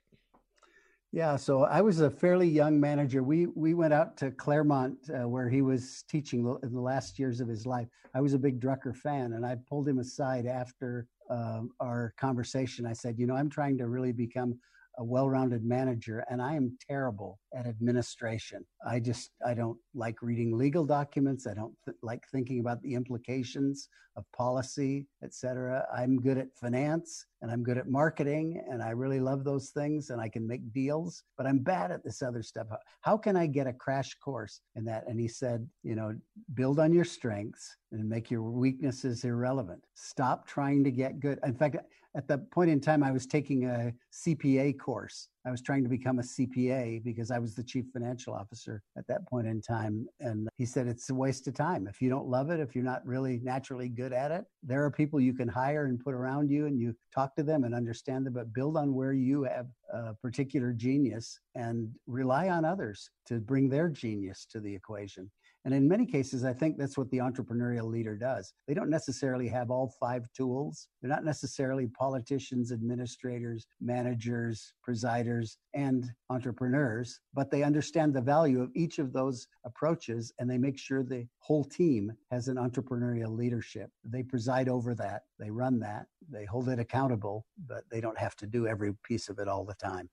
Yeah, 1.12 1.38
so 1.38 1.64
I 1.64 1.82
was 1.82 2.02
a 2.02 2.10
fairly 2.10 2.48
young 2.48 2.80
manager. 2.80 3.24
We 3.24 3.48
we 3.48 3.74
went 3.74 3.94
out 3.94 4.16
to 4.18 4.32
Claremont 4.32 4.98
uh, 5.10 5.28
where 5.28 5.50
he 5.50 5.62
was 5.62 6.04
teaching 6.08 6.42
in 6.62 6.74
the 6.74 6.82
last 6.82 7.18
years 7.18 7.40
of 7.40 7.48
his 7.48 7.66
life. 7.66 7.88
I 8.14 8.22
was 8.22 8.34
a 8.34 8.40
big 8.40 8.60
Drucker 8.60 8.96
fan, 8.96 9.34
and 9.34 9.46
I 9.46 9.58
pulled 9.68 9.88
him 9.88 10.00
aside 10.00 10.46
after 10.46 11.08
uh, 11.30 11.62
our 11.80 12.14
conversation. 12.18 12.86
I 12.86 12.94
said, 12.94 13.18
you 13.18 13.26
know, 13.26 13.36
I'm 13.36 13.50
trying 13.50 13.78
to 13.80 13.88
really 13.88 14.12
become 14.12 14.60
a 15.00 15.04
well-rounded 15.04 15.64
manager 15.64 16.24
and 16.30 16.42
i 16.42 16.54
am 16.54 16.78
terrible 16.88 17.40
at 17.56 17.66
administration. 17.66 18.64
I 18.88 19.00
just 19.00 19.32
i 19.46 19.54
don't 19.54 19.78
like 19.96 20.22
reading 20.22 20.56
legal 20.56 20.86
documents. 20.86 21.48
I 21.48 21.54
don't 21.54 21.74
th- 21.86 21.98
like 22.04 22.24
thinking 22.32 22.60
about 22.60 22.82
the 22.84 22.94
implications 22.94 23.88
of 24.16 24.26
policy 24.36 25.08
etc 25.24 25.86
i'm 25.96 26.20
good 26.20 26.38
at 26.38 26.48
finance 26.60 27.26
and 27.42 27.52
i'm 27.52 27.64
good 27.64 27.78
at 27.78 27.88
marketing 27.88 28.62
and 28.70 28.82
i 28.82 28.90
really 28.90 29.20
love 29.20 29.44
those 29.44 29.70
things 29.70 30.10
and 30.10 30.20
i 30.20 30.28
can 30.28 30.46
make 30.48 30.74
deals 30.74 31.24
but 31.38 31.46
i'm 31.46 31.60
bad 31.60 31.92
at 31.92 32.04
this 32.04 32.22
other 32.22 32.44
stuff. 32.44 32.68
How 33.02 33.16
can 33.18 33.38
i 33.38 33.46
get 33.46 33.68
a 33.68 33.74
crash 33.74 34.16
course 34.16 34.62
in 34.76 34.84
that? 34.86 35.06
And 35.08 35.20
he 35.20 35.28
said 35.28 35.68
you 35.84 35.96
know 35.96 36.14
build 36.54 36.80
on 36.80 36.92
your 36.92 37.06
strengths 37.06 37.78
and 37.92 38.08
make 38.08 38.30
your 38.30 38.44
weaknesses 38.44 39.24
irrelevant. 39.24 39.82
Stop 39.94 40.48
trying 40.48 40.84
to 40.84 40.92
get 40.92 41.20
good. 41.20 41.40
In 41.44 41.56
fact 41.56 41.78
at 42.16 42.28
that 42.28 42.50
point 42.52 42.70
in 42.70 42.80
time, 42.80 43.04
I 43.04 43.12
was 43.12 43.26
taking 43.26 43.66
a 43.66 43.94
CPA 44.12 44.80
course. 44.80 45.30
I 45.46 45.52
was 45.52 45.62
trying 45.62 45.84
to 45.84 45.90
become 45.90 46.20
a 46.20 46.24
CPA 46.24 47.04
because 47.04 47.32
I 47.32 47.40
was 47.40 47.56
the 47.56 47.64
chief 47.64 47.86
financial 47.94 48.34
officer 48.34 48.82
at 48.98 49.08
that 49.08 49.28
point 49.28 49.48
in 49.48 49.62
time. 49.62 50.08
And 50.20 50.50
he 50.58 50.66
said, 50.66 50.88
it's 50.88 51.10
a 51.10 51.16
waste 51.16 51.48
of 51.48 51.54
time. 51.54 51.88
If 51.88 52.02
you 52.02 52.10
don't 52.10 52.28
love 52.28 52.50
it, 52.50 52.60
if 52.60 52.76
you're 52.76 52.84
not 52.84 53.06
really 53.06 53.40
naturally 53.44 53.90
good 53.90 54.12
at 54.12 54.32
it, 54.32 54.46
there 54.64 54.84
are 54.84 54.92
people 54.92 55.20
you 55.20 55.34
can 55.34 55.48
hire 55.48 55.86
and 55.86 56.04
put 56.04 56.14
around 56.14 56.50
you 56.50 56.66
and 56.66 56.80
you 56.80 56.96
talk 57.14 57.36
to 57.36 57.44
them 57.44 57.64
and 57.64 57.76
understand 57.76 58.26
them, 58.26 58.34
but 58.34 58.54
build 58.54 58.76
on 58.76 58.94
where 58.94 59.14
you 59.14 59.44
have 59.44 59.68
a 59.94 60.14
particular 60.16 60.74
genius 60.74 61.40
and 61.56 61.90
rely 62.08 62.50
on 62.50 62.66
others 62.66 63.10
to 63.28 63.40
bring 63.40 63.70
their 63.70 63.88
genius 63.88 64.46
to 64.52 64.60
the 64.60 64.74
equation. 64.74 65.30
And 65.66 65.74
in 65.74 65.90
many 65.90 66.06
cases, 66.06 66.46
I 66.46 66.54
think 66.54 66.78
that's 66.78 66.98
what 66.98 67.10
the 67.12 67.18
entrepreneurial 67.18 67.84
leader 67.86 68.16
does. 68.16 68.54
They 68.68 68.74
don't 68.74 68.90
necessarily 68.90 69.48
have 69.50 69.70
all 69.70 69.94
five 70.00 70.32
tools. 70.34 70.88
They're 71.02 71.10
not 71.10 71.26
necessarily 71.26 71.88
politicians, 71.88 72.72
administrators, 72.72 73.68
managers, 73.82 74.74
presiders, 74.82 75.58
and 75.74 76.06
entrepreneurs, 76.30 77.20
but 77.34 77.52
they 77.52 77.64
understand 77.64 78.14
the 78.14 78.22
value 78.22 78.62
of 78.62 78.72
each 78.74 79.00
of 79.00 79.12
those 79.12 79.48
approaches 79.66 80.32
and 80.40 80.50
they 80.50 80.58
make 80.58 80.78
sure 80.78 81.04
the 81.04 81.28
whole 81.40 81.66
team 81.66 82.14
has 82.32 82.48
an 82.48 82.56
entrepreneurial 82.56 83.36
leadership. 83.36 83.92
They 84.06 84.24
preside 84.24 84.70
over 84.70 84.96
that, 84.96 85.24
they 85.40 85.50
run 85.50 85.80
that, 85.80 86.08
they 86.30 86.46
hold 86.46 86.70
it 86.70 86.80
accountable, 86.80 87.46
but 87.68 87.84
they 87.92 88.00
don't 88.00 88.18
have 88.18 88.36
to 88.38 88.48
do 88.48 88.66
every 88.66 88.94
piece 89.04 89.28
of 89.28 89.40
it 89.40 89.50
all 89.50 89.66
the 89.66 89.74
time. 89.76 90.10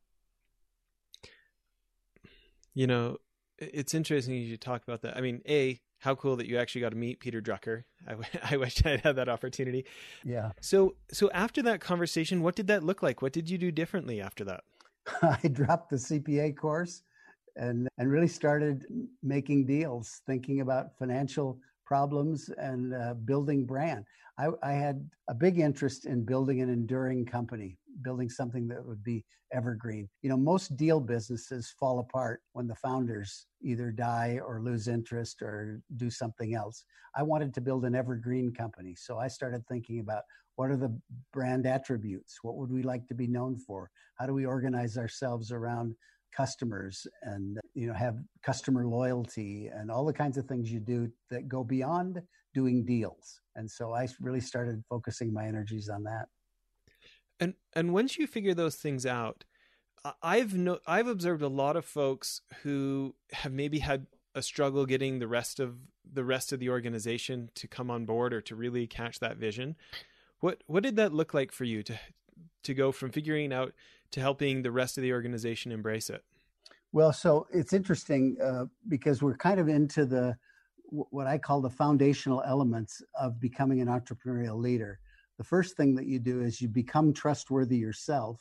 You 2.74 2.86
know, 2.86 3.16
it's 3.58 3.94
interesting 3.94 4.34
you 4.34 4.56
talk 4.56 4.82
about 4.82 5.02
that. 5.02 5.16
I 5.16 5.20
mean, 5.20 5.42
a 5.48 5.80
how 5.98 6.14
cool 6.14 6.36
that 6.36 6.46
you 6.46 6.58
actually 6.58 6.82
got 6.82 6.90
to 6.90 6.96
meet 6.96 7.20
Peter 7.20 7.40
Drucker. 7.40 7.84
I, 8.06 8.14
I 8.54 8.56
wish 8.56 8.84
I'd 8.84 9.00
had 9.00 9.16
that 9.16 9.28
opportunity. 9.28 9.86
Yeah. 10.24 10.52
So 10.60 10.96
so 11.10 11.30
after 11.32 11.62
that 11.62 11.80
conversation, 11.80 12.42
what 12.42 12.56
did 12.56 12.66
that 12.68 12.84
look 12.84 13.02
like? 13.02 13.22
What 13.22 13.32
did 13.32 13.48
you 13.50 13.58
do 13.58 13.70
differently 13.70 14.20
after 14.20 14.44
that? 14.44 14.64
I 15.22 15.48
dropped 15.48 15.90
the 15.90 15.96
CPA 15.96 16.56
course 16.56 17.02
and 17.56 17.88
and 17.98 18.10
really 18.10 18.28
started 18.28 18.84
making 19.22 19.66
deals, 19.66 20.22
thinking 20.26 20.60
about 20.60 20.96
financial 20.98 21.58
problems 21.84 22.50
and 22.58 22.94
uh, 22.94 23.14
building 23.14 23.64
brand. 23.64 24.04
I, 24.38 24.48
I, 24.62 24.72
had 24.72 25.08
a 25.28 25.34
big 25.34 25.60
interest 25.60 26.04
in 26.04 26.24
building 26.24 26.60
an 26.60 26.68
enduring 26.68 27.24
company. 27.24 27.78
Building 28.02 28.28
something 28.28 28.68
that 28.68 28.84
would 28.84 29.02
be 29.02 29.24
evergreen. 29.52 30.08
You 30.22 30.30
know, 30.30 30.36
most 30.36 30.76
deal 30.76 31.00
businesses 31.00 31.74
fall 31.78 31.98
apart 31.98 32.42
when 32.52 32.66
the 32.66 32.74
founders 32.74 33.46
either 33.62 33.90
die 33.90 34.40
or 34.44 34.60
lose 34.60 34.88
interest 34.88 35.42
or 35.42 35.80
do 35.96 36.10
something 36.10 36.54
else. 36.54 36.84
I 37.14 37.22
wanted 37.22 37.54
to 37.54 37.60
build 37.60 37.84
an 37.84 37.94
evergreen 37.94 38.52
company. 38.52 38.94
So 38.96 39.18
I 39.18 39.28
started 39.28 39.66
thinking 39.66 40.00
about 40.00 40.24
what 40.56 40.70
are 40.70 40.76
the 40.76 40.98
brand 41.32 41.66
attributes? 41.66 42.38
What 42.42 42.56
would 42.56 42.70
we 42.70 42.82
like 42.82 43.06
to 43.08 43.14
be 43.14 43.26
known 43.26 43.56
for? 43.56 43.90
How 44.16 44.26
do 44.26 44.34
we 44.34 44.46
organize 44.46 44.96
ourselves 44.96 45.52
around 45.52 45.94
customers 46.36 47.06
and 47.22 47.58
you 47.74 47.86
know 47.86 47.94
have 47.94 48.18
customer 48.42 48.86
loyalty 48.86 49.70
and 49.72 49.90
all 49.90 50.04
the 50.04 50.12
kinds 50.12 50.36
of 50.36 50.46
things 50.46 50.70
you 50.70 50.80
do 50.80 51.10
that 51.30 51.48
go 51.48 51.64
beyond 51.64 52.20
doing 52.52 52.84
deals 52.84 53.40
and 53.54 53.70
so 53.70 53.92
i 53.94 54.06
really 54.20 54.40
started 54.40 54.82
focusing 54.88 55.32
my 55.32 55.46
energies 55.46 55.88
on 55.88 56.02
that 56.02 56.26
and 57.40 57.54
and 57.74 57.92
once 57.92 58.18
you 58.18 58.26
figure 58.26 58.54
those 58.54 58.76
things 58.76 59.04
out 59.06 59.44
i've 60.22 60.54
no 60.54 60.78
i've 60.86 61.08
observed 61.08 61.42
a 61.42 61.48
lot 61.48 61.76
of 61.76 61.84
folks 61.84 62.40
who 62.62 63.14
have 63.32 63.52
maybe 63.52 63.80
had 63.80 64.06
a 64.34 64.42
struggle 64.42 64.86
getting 64.86 65.18
the 65.18 65.26
rest 65.26 65.58
of 65.58 65.76
the 66.10 66.24
rest 66.24 66.52
of 66.52 66.60
the 66.60 66.68
organization 66.68 67.50
to 67.54 67.66
come 67.66 67.90
on 67.90 68.04
board 68.04 68.32
or 68.32 68.40
to 68.40 68.54
really 68.54 68.86
catch 68.86 69.18
that 69.18 69.36
vision 69.36 69.74
what 70.40 70.62
what 70.66 70.82
did 70.82 70.96
that 70.96 71.12
look 71.12 71.34
like 71.34 71.52
for 71.52 71.64
you 71.64 71.82
to 71.82 71.98
to 72.62 72.74
go 72.74 72.92
from 72.92 73.10
figuring 73.10 73.52
out 73.52 73.72
to 74.10 74.20
helping 74.20 74.62
the 74.62 74.70
rest 74.70 74.98
of 74.98 75.02
the 75.02 75.12
organization 75.12 75.72
embrace 75.72 76.10
it? 76.10 76.24
Well, 76.92 77.12
so 77.12 77.46
it's 77.52 77.72
interesting 77.72 78.36
uh, 78.42 78.66
because 78.88 79.22
we're 79.22 79.36
kind 79.36 79.60
of 79.60 79.68
into 79.68 80.04
the 80.04 80.36
what 80.88 81.26
I 81.26 81.36
call 81.36 81.60
the 81.60 81.70
foundational 81.70 82.42
elements 82.46 83.02
of 83.20 83.40
becoming 83.40 83.80
an 83.80 83.88
entrepreneurial 83.88 84.56
leader. 84.56 85.00
The 85.38 85.44
first 85.44 85.76
thing 85.76 85.94
that 85.96 86.06
you 86.06 86.18
do 86.18 86.40
is 86.40 86.60
you 86.60 86.68
become 86.68 87.12
trustworthy 87.12 87.76
yourself 87.76 88.40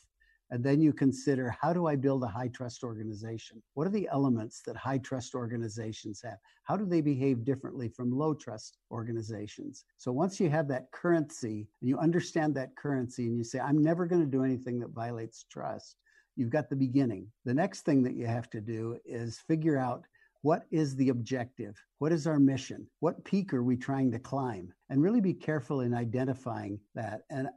and 0.52 0.64
then 0.64 0.80
you 0.80 0.94
consider 0.94 1.56
how 1.60 1.74
do 1.74 1.88
I 1.88 1.96
build 1.96 2.24
a 2.24 2.28
high 2.28 2.50
trust 2.50 2.84
organization? 2.84 3.62
What 3.74 3.88
are 3.88 3.92
the 3.92 4.08
elements 4.12 4.62
that 4.62 4.78
high 4.78 5.00
trust 5.00 5.34
organizations 5.34 6.22
have? 6.24 6.38
How 6.64 6.78
do 6.78 6.86
they 6.86 7.02
behave 7.02 7.44
differently 7.44 7.90
from 7.90 8.12
low 8.12 8.34
trust 8.34 8.78
organizations? 8.92 9.86
So 9.98 10.12
once 10.12 10.40
you 10.40 10.50
have 10.50 10.68
that 10.68 10.92
currency 10.92 11.68
and 11.82 11.90
you 11.90 11.98
understand 11.98 12.56
that 12.56 12.76
currency 12.76 13.26
and 13.26 13.38
you 13.38 13.44
say, 13.44 13.60
I'm 13.60 13.84
never 13.84 14.06
going 14.06 14.22
to 14.22 14.28
do 14.28 14.44
anything 14.44 14.80
that 14.80 14.92
violates 14.92 15.46
trust, 15.50 15.98
you've 16.36 16.52
got 16.52 16.70
the 16.70 16.76
beginning. 16.76 17.28
The 17.44 17.54
next 17.54 17.82
thing 17.82 18.04
that 18.04 18.16
you 18.16 18.28
have 18.28 18.50
to 18.52 18.62
do 18.62 18.98
is 19.04 19.40
figure 19.40 19.78
out 19.78 20.06
what 20.46 20.68
is 20.70 20.96
the 20.96 21.10
objective? 21.10 21.76
What 21.98 22.12
is 22.12 22.28
our 22.28 22.38
mission? 22.38 22.86
What 23.00 23.26
peak 23.26 23.52
are 23.52 23.64
we 23.64 23.76
trying 23.76 24.12
to 24.12 24.20
climb? 24.20 24.72
And 24.92 25.02
really 25.02 25.20
be 25.20 25.34
careful 25.34 25.82
in 25.82 25.92
identifying 25.92 26.80
that. 26.94 27.22
And 27.32 27.48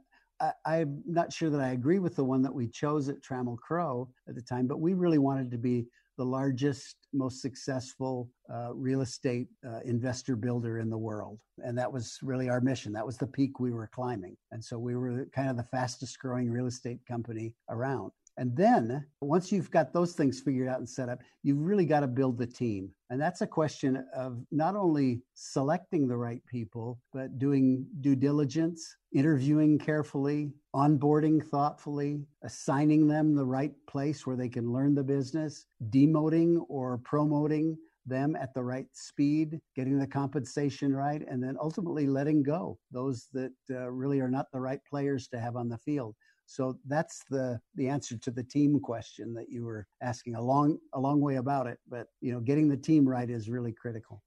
I, 0.65 0.77
am 0.77 1.03
not 1.05 1.31
sure 1.31 1.51
that 1.51 1.61
I 1.61 1.69
agree 1.69 1.99
with 1.99 2.15
the 2.15 2.23
one 2.23 2.41
that 2.41 2.51
we 2.51 2.67
chose 2.67 3.07
at 3.07 3.21
Trammell 3.21 3.59
Crow 3.59 4.09
at 4.27 4.33
the 4.33 4.41
time, 4.41 4.65
but 4.65 4.79
we 4.79 4.95
really 4.95 5.19
wanted 5.19 5.51
to 5.51 5.57
be 5.59 5.85
the 6.17 6.25
largest, 6.25 6.95
most 7.13 7.43
successful 7.43 8.27
uh, 8.51 8.73
real 8.73 9.01
estate 9.01 9.49
uh, 9.63 9.81
investor 9.85 10.35
builder 10.35 10.79
in 10.79 10.89
the 10.89 10.97
world. 10.97 11.41
And 11.63 11.77
that 11.77 11.93
was 11.93 12.17
really 12.23 12.49
our 12.49 12.59
mission. 12.59 12.91
That 12.93 13.05
was 13.05 13.17
the 13.17 13.27
peak 13.27 13.59
we 13.59 13.71
were 13.71 13.91
climbing. 13.93 14.35
And 14.51 14.65
so 14.65 14.79
we 14.79 14.95
were 14.95 15.27
kind 15.35 15.49
of 15.49 15.57
the 15.57 15.63
fastest 15.71 16.17
growing 16.17 16.49
real 16.49 16.65
estate 16.65 17.05
company 17.07 17.53
around. 17.69 18.11
And 18.39 18.55
then 18.55 19.05
once 19.19 19.51
you've 19.51 19.69
got 19.69 19.91
those 19.91 20.13
things 20.13 20.39
figured 20.39 20.69
out 20.69 20.79
and 20.79 20.87
set 20.87 21.09
up, 21.09 21.19
you've 21.43 21.59
really 21.59 21.85
got 21.85 21.99
to 21.99 22.07
build 22.07 22.37
the 22.37 22.47
team. 22.47 22.89
And 23.09 23.19
that's 23.19 23.41
a 23.41 23.47
question 23.47 24.01
of 24.15 24.41
not 24.49 24.77
only 24.77 25.21
selecting 25.33 26.07
the 26.07 26.15
right 26.15 26.41
people, 26.45 27.01
but 27.11 27.37
doing 27.37 27.85
due 27.99 28.15
diligence, 28.15 28.95
interviewing 29.13 29.77
carefully, 29.77 30.53
onboarding 30.73 31.45
thoughtfully, 31.45 32.21
assigning 32.41 33.09
them 33.09 33.35
the 33.35 33.45
right 33.45 33.73
place 33.89 34.25
where 34.25 34.37
they 34.37 34.47
can 34.47 34.71
learn 34.71 34.95
the 34.95 35.03
business, 35.03 35.65
demoting 35.89 36.63
or 36.69 36.97
promoting 36.99 37.77
them 38.05 38.37
at 38.37 38.53
the 38.53 38.63
right 38.63 38.87
speed, 38.93 39.59
getting 39.75 39.99
the 39.99 40.07
compensation 40.07 40.95
right, 40.95 41.23
and 41.27 41.43
then 41.43 41.57
ultimately 41.61 42.07
letting 42.07 42.41
go 42.41 42.77
those 42.89 43.27
that 43.33 43.51
uh, 43.69 43.91
really 43.91 44.21
are 44.21 44.31
not 44.31 44.47
the 44.53 44.61
right 44.61 44.79
players 44.89 45.27
to 45.27 45.39
have 45.41 45.57
on 45.57 45.67
the 45.67 45.77
field. 45.77 46.15
So 46.49 46.79
that's 46.87 47.23
the 47.29 47.61
the 47.75 47.87
answer 47.87 48.17
to 48.17 48.31
the 48.31 48.43
team 48.43 48.79
question 48.79 49.35
that 49.35 49.51
you 49.51 49.63
were 49.63 49.85
asking. 50.01 50.33
A 50.33 50.41
long 50.41 50.79
a 50.93 50.99
long 50.99 51.21
way 51.21 51.35
about 51.35 51.67
it, 51.67 51.77
but 51.87 52.07
you 52.21 52.33
know, 52.33 52.39
getting 52.39 52.67
the 52.67 52.75
team 52.75 53.07
right 53.07 53.29
is 53.29 53.51
really 53.51 53.71
critical. 53.71 54.23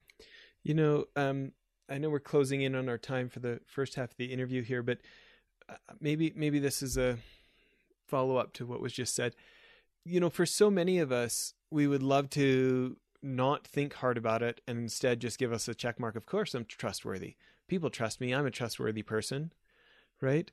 You 0.62 0.74
know, 0.74 1.06
um, 1.16 1.50
I 1.88 1.98
know 1.98 2.10
we're 2.10 2.20
closing 2.20 2.62
in 2.62 2.76
on 2.76 2.88
our 2.88 2.96
time 2.96 3.28
for 3.28 3.40
the 3.40 3.58
first 3.66 3.96
half 3.96 4.12
of 4.12 4.16
the 4.18 4.32
interview 4.32 4.62
here, 4.62 4.84
but 4.84 4.98
uh, 5.68 5.74
maybe 6.00 6.32
maybe 6.36 6.60
this 6.60 6.80
is 6.80 6.96
a 6.96 7.18
follow 8.06 8.36
up 8.36 8.52
to 8.52 8.66
what 8.66 8.80
was 8.80 8.92
just 8.92 9.16
said. 9.16 9.34
You 10.04 10.20
know, 10.20 10.30
for 10.30 10.46
so 10.46 10.70
many 10.70 10.98
of 10.98 11.10
us, 11.10 11.54
we 11.72 11.88
would 11.88 12.04
love 12.04 12.30
to 12.30 12.98
not 13.20 13.66
think 13.66 13.94
hard 13.94 14.16
about 14.16 14.44
it 14.44 14.60
and 14.68 14.78
instead 14.78 15.20
just 15.20 15.40
give 15.40 15.52
us 15.52 15.66
a 15.66 15.74
check 15.74 15.98
mark. 15.98 16.14
Of 16.14 16.26
course, 16.26 16.54
I'm 16.54 16.66
trustworthy. 16.66 17.34
People 17.66 17.90
trust 17.90 18.20
me. 18.20 18.32
I'm 18.32 18.46
a 18.46 18.50
trustworthy 18.52 19.02
person, 19.02 19.52
right? 20.20 20.52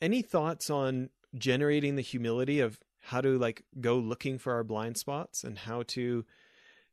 Any 0.00 0.22
thoughts 0.22 0.70
on 0.70 1.10
generating 1.36 1.96
the 1.96 2.02
humility 2.02 2.60
of 2.60 2.78
how 3.00 3.20
to 3.20 3.38
like 3.38 3.64
go 3.80 3.96
looking 3.96 4.38
for 4.38 4.52
our 4.52 4.64
blind 4.64 4.96
spots 4.96 5.44
and 5.44 5.58
how 5.58 5.82
to 5.82 6.24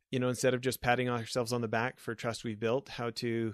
you 0.10 0.20
know 0.20 0.30
instead 0.30 0.54
of 0.54 0.62
just 0.62 0.82
patting 0.82 1.08
ourselves 1.10 1.54
on 1.54 1.62
the 1.62 1.68
back 1.68 2.00
for 2.00 2.16
trust 2.16 2.44
we've 2.44 2.60
built 2.60 2.90
how 2.90 3.10
to 3.12 3.54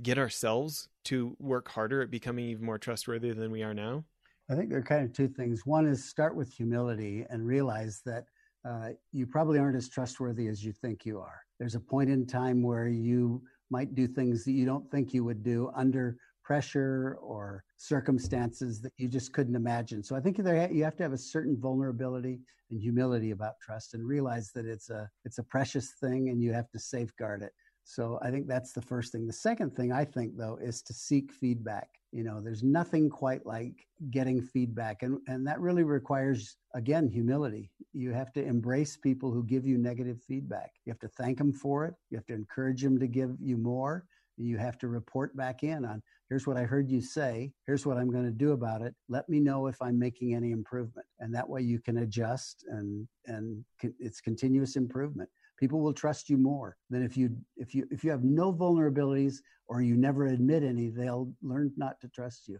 get 0.00 0.18
ourselves 0.18 0.88
to 1.04 1.36
work 1.38 1.68
harder 1.68 2.02
at 2.02 2.10
becoming 2.10 2.46
even 2.46 2.64
more 2.64 2.78
trustworthy 2.78 3.32
than 3.32 3.50
we 3.50 3.62
are 3.62 3.74
now? 3.74 4.04
I 4.50 4.54
think 4.54 4.70
there 4.70 4.78
are 4.78 4.82
kind 4.82 5.04
of 5.04 5.12
two 5.12 5.28
things. 5.28 5.64
One 5.64 5.86
is 5.86 6.08
start 6.08 6.36
with 6.36 6.52
humility 6.52 7.24
and 7.30 7.46
realize 7.46 8.02
that 8.04 8.24
uh, 8.64 8.90
you 9.12 9.26
probably 9.26 9.58
aren't 9.58 9.76
as 9.76 9.88
trustworthy 9.88 10.48
as 10.48 10.64
you 10.64 10.72
think 10.72 11.04
you 11.04 11.18
are. 11.18 11.40
There's 11.58 11.74
a 11.74 11.80
point 11.80 12.10
in 12.10 12.26
time 12.26 12.62
where 12.62 12.88
you 12.88 13.42
might 13.70 13.94
do 13.94 14.06
things 14.06 14.44
that 14.44 14.52
you 14.52 14.66
don't 14.66 14.88
think 14.90 15.14
you 15.14 15.24
would 15.24 15.42
do 15.42 15.70
under 15.74 16.16
pressure 16.42 17.18
or 17.20 17.64
circumstances 17.76 18.80
that 18.80 18.92
you 18.96 19.08
just 19.08 19.32
couldn't 19.32 19.56
imagine. 19.56 20.02
So 20.02 20.16
I 20.16 20.20
think 20.20 20.36
there 20.36 20.70
you 20.70 20.84
have 20.84 20.96
to 20.96 21.02
have 21.02 21.12
a 21.12 21.18
certain 21.18 21.56
vulnerability 21.58 22.40
and 22.70 22.80
humility 22.80 23.30
about 23.30 23.60
trust 23.60 23.94
and 23.94 24.06
realize 24.06 24.50
that 24.54 24.66
it's 24.66 24.90
a 24.90 25.08
it's 25.24 25.38
a 25.38 25.42
precious 25.44 25.92
thing 26.00 26.28
and 26.28 26.42
you 26.42 26.52
have 26.52 26.70
to 26.70 26.78
safeguard 26.78 27.42
it. 27.42 27.52
So 27.84 28.18
I 28.22 28.30
think 28.30 28.46
that's 28.46 28.72
the 28.72 28.82
first 28.82 29.10
thing. 29.10 29.26
The 29.26 29.32
second 29.32 29.74
thing 29.74 29.92
I 29.92 30.04
think 30.04 30.36
though 30.36 30.58
is 30.62 30.82
to 30.82 30.92
seek 30.92 31.32
feedback. 31.32 31.88
You 32.12 32.22
know, 32.22 32.40
there's 32.40 32.62
nothing 32.62 33.10
quite 33.10 33.44
like 33.46 33.86
getting 34.10 34.40
feedback 34.40 35.02
and 35.02 35.18
and 35.28 35.46
that 35.46 35.60
really 35.60 35.82
requires 35.82 36.56
again 36.74 37.08
humility. 37.08 37.70
You 37.92 38.12
have 38.12 38.32
to 38.34 38.44
embrace 38.44 38.96
people 38.96 39.32
who 39.32 39.44
give 39.44 39.66
you 39.66 39.78
negative 39.78 40.20
feedback. 40.26 40.72
You 40.84 40.92
have 40.92 41.00
to 41.00 41.08
thank 41.08 41.38
them 41.38 41.52
for 41.52 41.84
it. 41.86 41.94
You 42.10 42.16
have 42.18 42.26
to 42.26 42.34
encourage 42.34 42.82
them 42.82 42.98
to 42.98 43.06
give 43.06 43.36
you 43.40 43.56
more 43.56 44.04
you 44.36 44.58
have 44.58 44.78
to 44.78 44.88
report 44.88 45.36
back 45.36 45.62
in 45.62 45.84
on 45.84 46.02
here's 46.32 46.46
what 46.46 46.56
I 46.56 46.62
heard 46.62 46.90
you 46.90 47.02
say, 47.02 47.52
here's 47.66 47.84
what 47.84 47.98
I'm 47.98 48.10
going 48.10 48.24
to 48.24 48.30
do 48.30 48.52
about 48.52 48.80
it. 48.80 48.94
Let 49.10 49.28
me 49.28 49.38
know 49.38 49.66
if 49.66 49.82
I'm 49.82 49.98
making 49.98 50.34
any 50.34 50.50
improvement. 50.50 51.06
And 51.20 51.34
that 51.34 51.46
way 51.46 51.60
you 51.60 51.78
can 51.78 51.98
adjust 51.98 52.64
and 52.70 53.06
and 53.26 53.62
it's 54.00 54.22
continuous 54.22 54.76
improvement. 54.76 55.28
People 55.60 55.82
will 55.82 55.92
trust 55.92 56.30
you 56.30 56.38
more 56.38 56.78
than 56.88 57.02
if 57.02 57.18
you 57.18 57.36
if 57.58 57.74
you 57.74 57.86
if 57.90 58.02
you 58.02 58.10
have 58.10 58.24
no 58.24 58.50
vulnerabilities 58.50 59.42
or 59.66 59.82
you 59.82 59.94
never 59.94 60.24
admit 60.24 60.62
any, 60.62 60.88
they'll 60.88 61.30
learn 61.42 61.70
not 61.76 62.00
to 62.00 62.08
trust 62.08 62.48
you. 62.48 62.58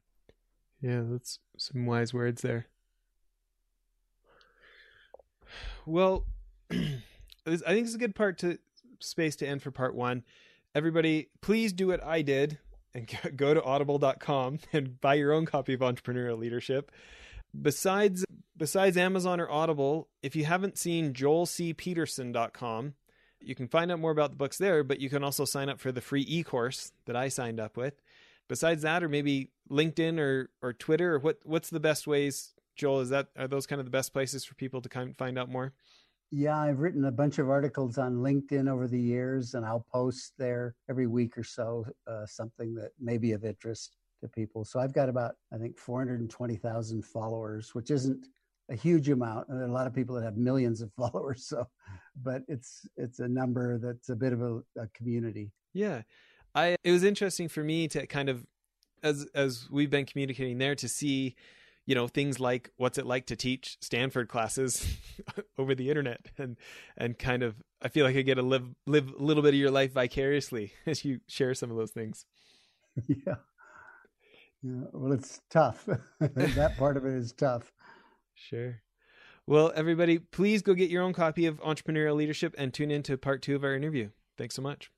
Yeah, 0.83 1.05
that's 1.07 1.39
some 1.57 1.87
wise 1.87 2.13
words 2.13 2.43
there. 2.43 2.67
Well, 5.87 6.27
I 6.71 6.75
think 7.47 7.87
it's 7.87 7.95
a 7.95 7.99
good 7.99 8.15
part 8.15 8.37
to 8.41 8.59
space 8.99 9.35
to 9.37 9.49
end 9.49 9.63
for 9.63 9.71
part 9.71 9.95
one 9.95 10.25
everybody, 10.75 11.29
please 11.43 11.73
do 11.73 11.89
what 11.89 12.03
I 12.03 12.23
did 12.23 12.59
and 12.95 13.11
go 13.37 13.55
to 13.55 13.63
audible.com 13.63 14.59
and 14.73 15.01
buy 15.01 15.15
your 15.15 15.33
own 15.33 15.47
copy 15.47 15.75
of 15.75 15.81
Entrepreneurial 15.81 16.39
Leadership. 16.39 16.91
Besides 17.61 18.25
besides 18.57 18.97
Amazon 18.97 19.41
or 19.41 19.51
Audible, 19.51 20.09
if 20.23 20.35
you 20.35 20.45
haven't 20.45 20.79
seen 20.79 21.13
joelcpeterson.com, 21.13 22.95
you 23.41 23.55
can 23.55 23.69
find 23.69 23.91
out 23.91 23.99
more 23.99 24.11
about 24.11 24.31
the 24.31 24.37
books 24.37 24.59
there, 24.59 24.83
but 24.85 25.01
you 25.01 25.11
can 25.11 25.25
also 25.25 25.45
sign 25.45 25.69
up 25.69 25.81
for 25.81 25.93
the 25.93 26.01
free 26.01 26.25
e-course 26.27 26.93
that 27.07 27.17
I 27.17 27.29
signed 27.29 27.61
up 27.61 27.77
with. 27.77 28.01
Besides 28.49 28.83
that 28.83 29.03
or 29.03 29.09
maybe 29.09 29.51
LinkedIn 29.71 30.19
or 30.19 30.51
or 30.63 30.73
Twitter 30.73 31.15
or 31.15 31.19
what 31.19 31.39
what's 31.45 31.71
the 31.71 31.81
best 31.81 32.07
ways 32.07 32.55
Joel 32.75 33.01
is 33.01 33.11
that 33.11 33.29
are 33.37 33.49
those 33.49 33.67
kind 33.67 33.81
of 33.81 33.87
the 33.87 33.91
best 33.91 34.13
places 34.13 34.45
for 34.45 34.55
people 34.55 34.81
to 34.81 34.89
kind 34.89 35.11
of 35.11 35.17
find 35.17 35.39
out 35.39 35.51
more? 35.51 35.73
Yeah, 36.35 36.59
I've 36.59 36.81
written 36.81 37.05
a 37.05 37.13
bunch 37.13 37.39
of 37.39 37.51
articles 37.51 37.99
on 37.99 38.15
LinkedIn 38.15 38.67
over 38.67 38.89
the 38.89 38.99
years, 38.99 39.53
and 39.53 39.67
I'll 39.67 39.87
post 39.93 40.33
there 40.39 40.75
every 40.89 41.07
week 41.07 41.37
or 41.37 41.45
so 41.45 41.85
uh, 42.07 42.25
something 42.25 42.75
that 42.77 42.93
may 42.99 43.19
be 43.19 43.33
of 43.33 43.45
interest 43.45 43.99
to 44.23 44.29
people. 44.29 44.65
So 44.65 44.81
I've 44.81 44.95
got 44.95 45.11
about, 45.11 45.35
I 45.53 45.59
think, 45.59 45.79
420,000 45.79 47.05
followers, 47.05 47.75
which 47.75 47.91
isn't 47.91 48.27
a 48.71 48.75
huge 48.75 49.11
amount. 49.11 49.49
And 49.49 49.59
there 49.59 49.67
are 49.67 49.71
a 49.71 49.75
lot 49.75 49.87
of 49.87 49.95
people 49.95 50.15
that 50.15 50.25
have 50.25 50.39
millions 50.39 50.81
of 50.81 50.91
followers. 50.97 51.45
So, 51.47 51.67
but 52.23 52.41
it's 52.49 52.89
it's 52.97 53.19
a 53.19 53.29
number 53.29 53.79
that's 53.79 54.09
a 54.09 54.17
bit 54.17 54.33
of 54.33 54.41
a, 54.41 54.61
a 54.81 54.87
community. 54.95 55.53
Yeah, 55.75 56.01
I 56.55 56.77
it 56.83 56.93
was 56.93 57.05
interesting 57.05 57.49
for 57.49 57.63
me 57.63 57.89
to 57.89 58.07
kind 58.07 58.31
of 58.31 58.47
as 59.03 59.27
as 59.35 59.69
we've 59.71 59.91
been 59.91 60.07
communicating 60.07 60.57
there 60.57 60.77
to 60.77 60.89
see 60.89 61.37
you 61.87 61.95
know 61.95 62.07
things 62.09 62.39
like 62.39 62.71
what's 62.77 62.99
it 62.99 63.07
like 63.07 63.27
to 63.27 63.37
teach 63.37 63.77
Stanford 63.81 64.29
classes 64.29 64.87
over 65.59 65.75
the 65.75 65.89
internet 65.89 66.21
and 66.39 66.57
and 66.97 67.19
kind 67.19 67.43
of 67.43 67.57
I 67.81 67.89
feel 67.89 68.07
like 68.07 68.17
I 68.17 68.23
get 68.23 68.37
to 68.37 68.43
live 68.43 68.69
live 68.87 69.09
a 69.19 69.23
little 69.23 69.43
bit 69.43 69.55
of 69.55 69.61
your 69.61 69.71
life 69.71 69.93
vicariously 69.93 70.73
as 70.87 71.05
you 71.05 71.21
share 71.29 71.55
some 71.55 71.71
of 71.71 71.77
those 71.77 71.93
things. 71.93 72.25
Yeah. 73.09 73.37
Yeah, 74.65 74.85
well, 74.93 75.13
it's 75.13 75.41
tough. 75.51 75.89
that 76.21 76.77
part 76.79 76.97
of 76.97 77.05
it 77.05 77.15
is 77.15 77.33
tough. 77.33 77.73
Sure. 78.35 78.81
Well, 79.45 79.73
everybody, 79.75 80.19
please 80.19 80.63
go 80.63 80.75
get 80.75 80.89
your 80.89 81.03
own 81.03 81.15
copy 81.15 81.47
of 81.47 81.61
Entrepreneurial 81.63 82.15
Leadership 82.15 82.55
and 82.57 82.73
tune 82.73 82.93
in 82.93 83.03
to 83.05 83.19
part 83.19 83.43
two 83.43 83.57
of 83.57 83.65
our 83.65 83.75
interview. 83.75 84.11
Thanks 84.39 84.55
so 84.55 84.63
much. 84.63 84.91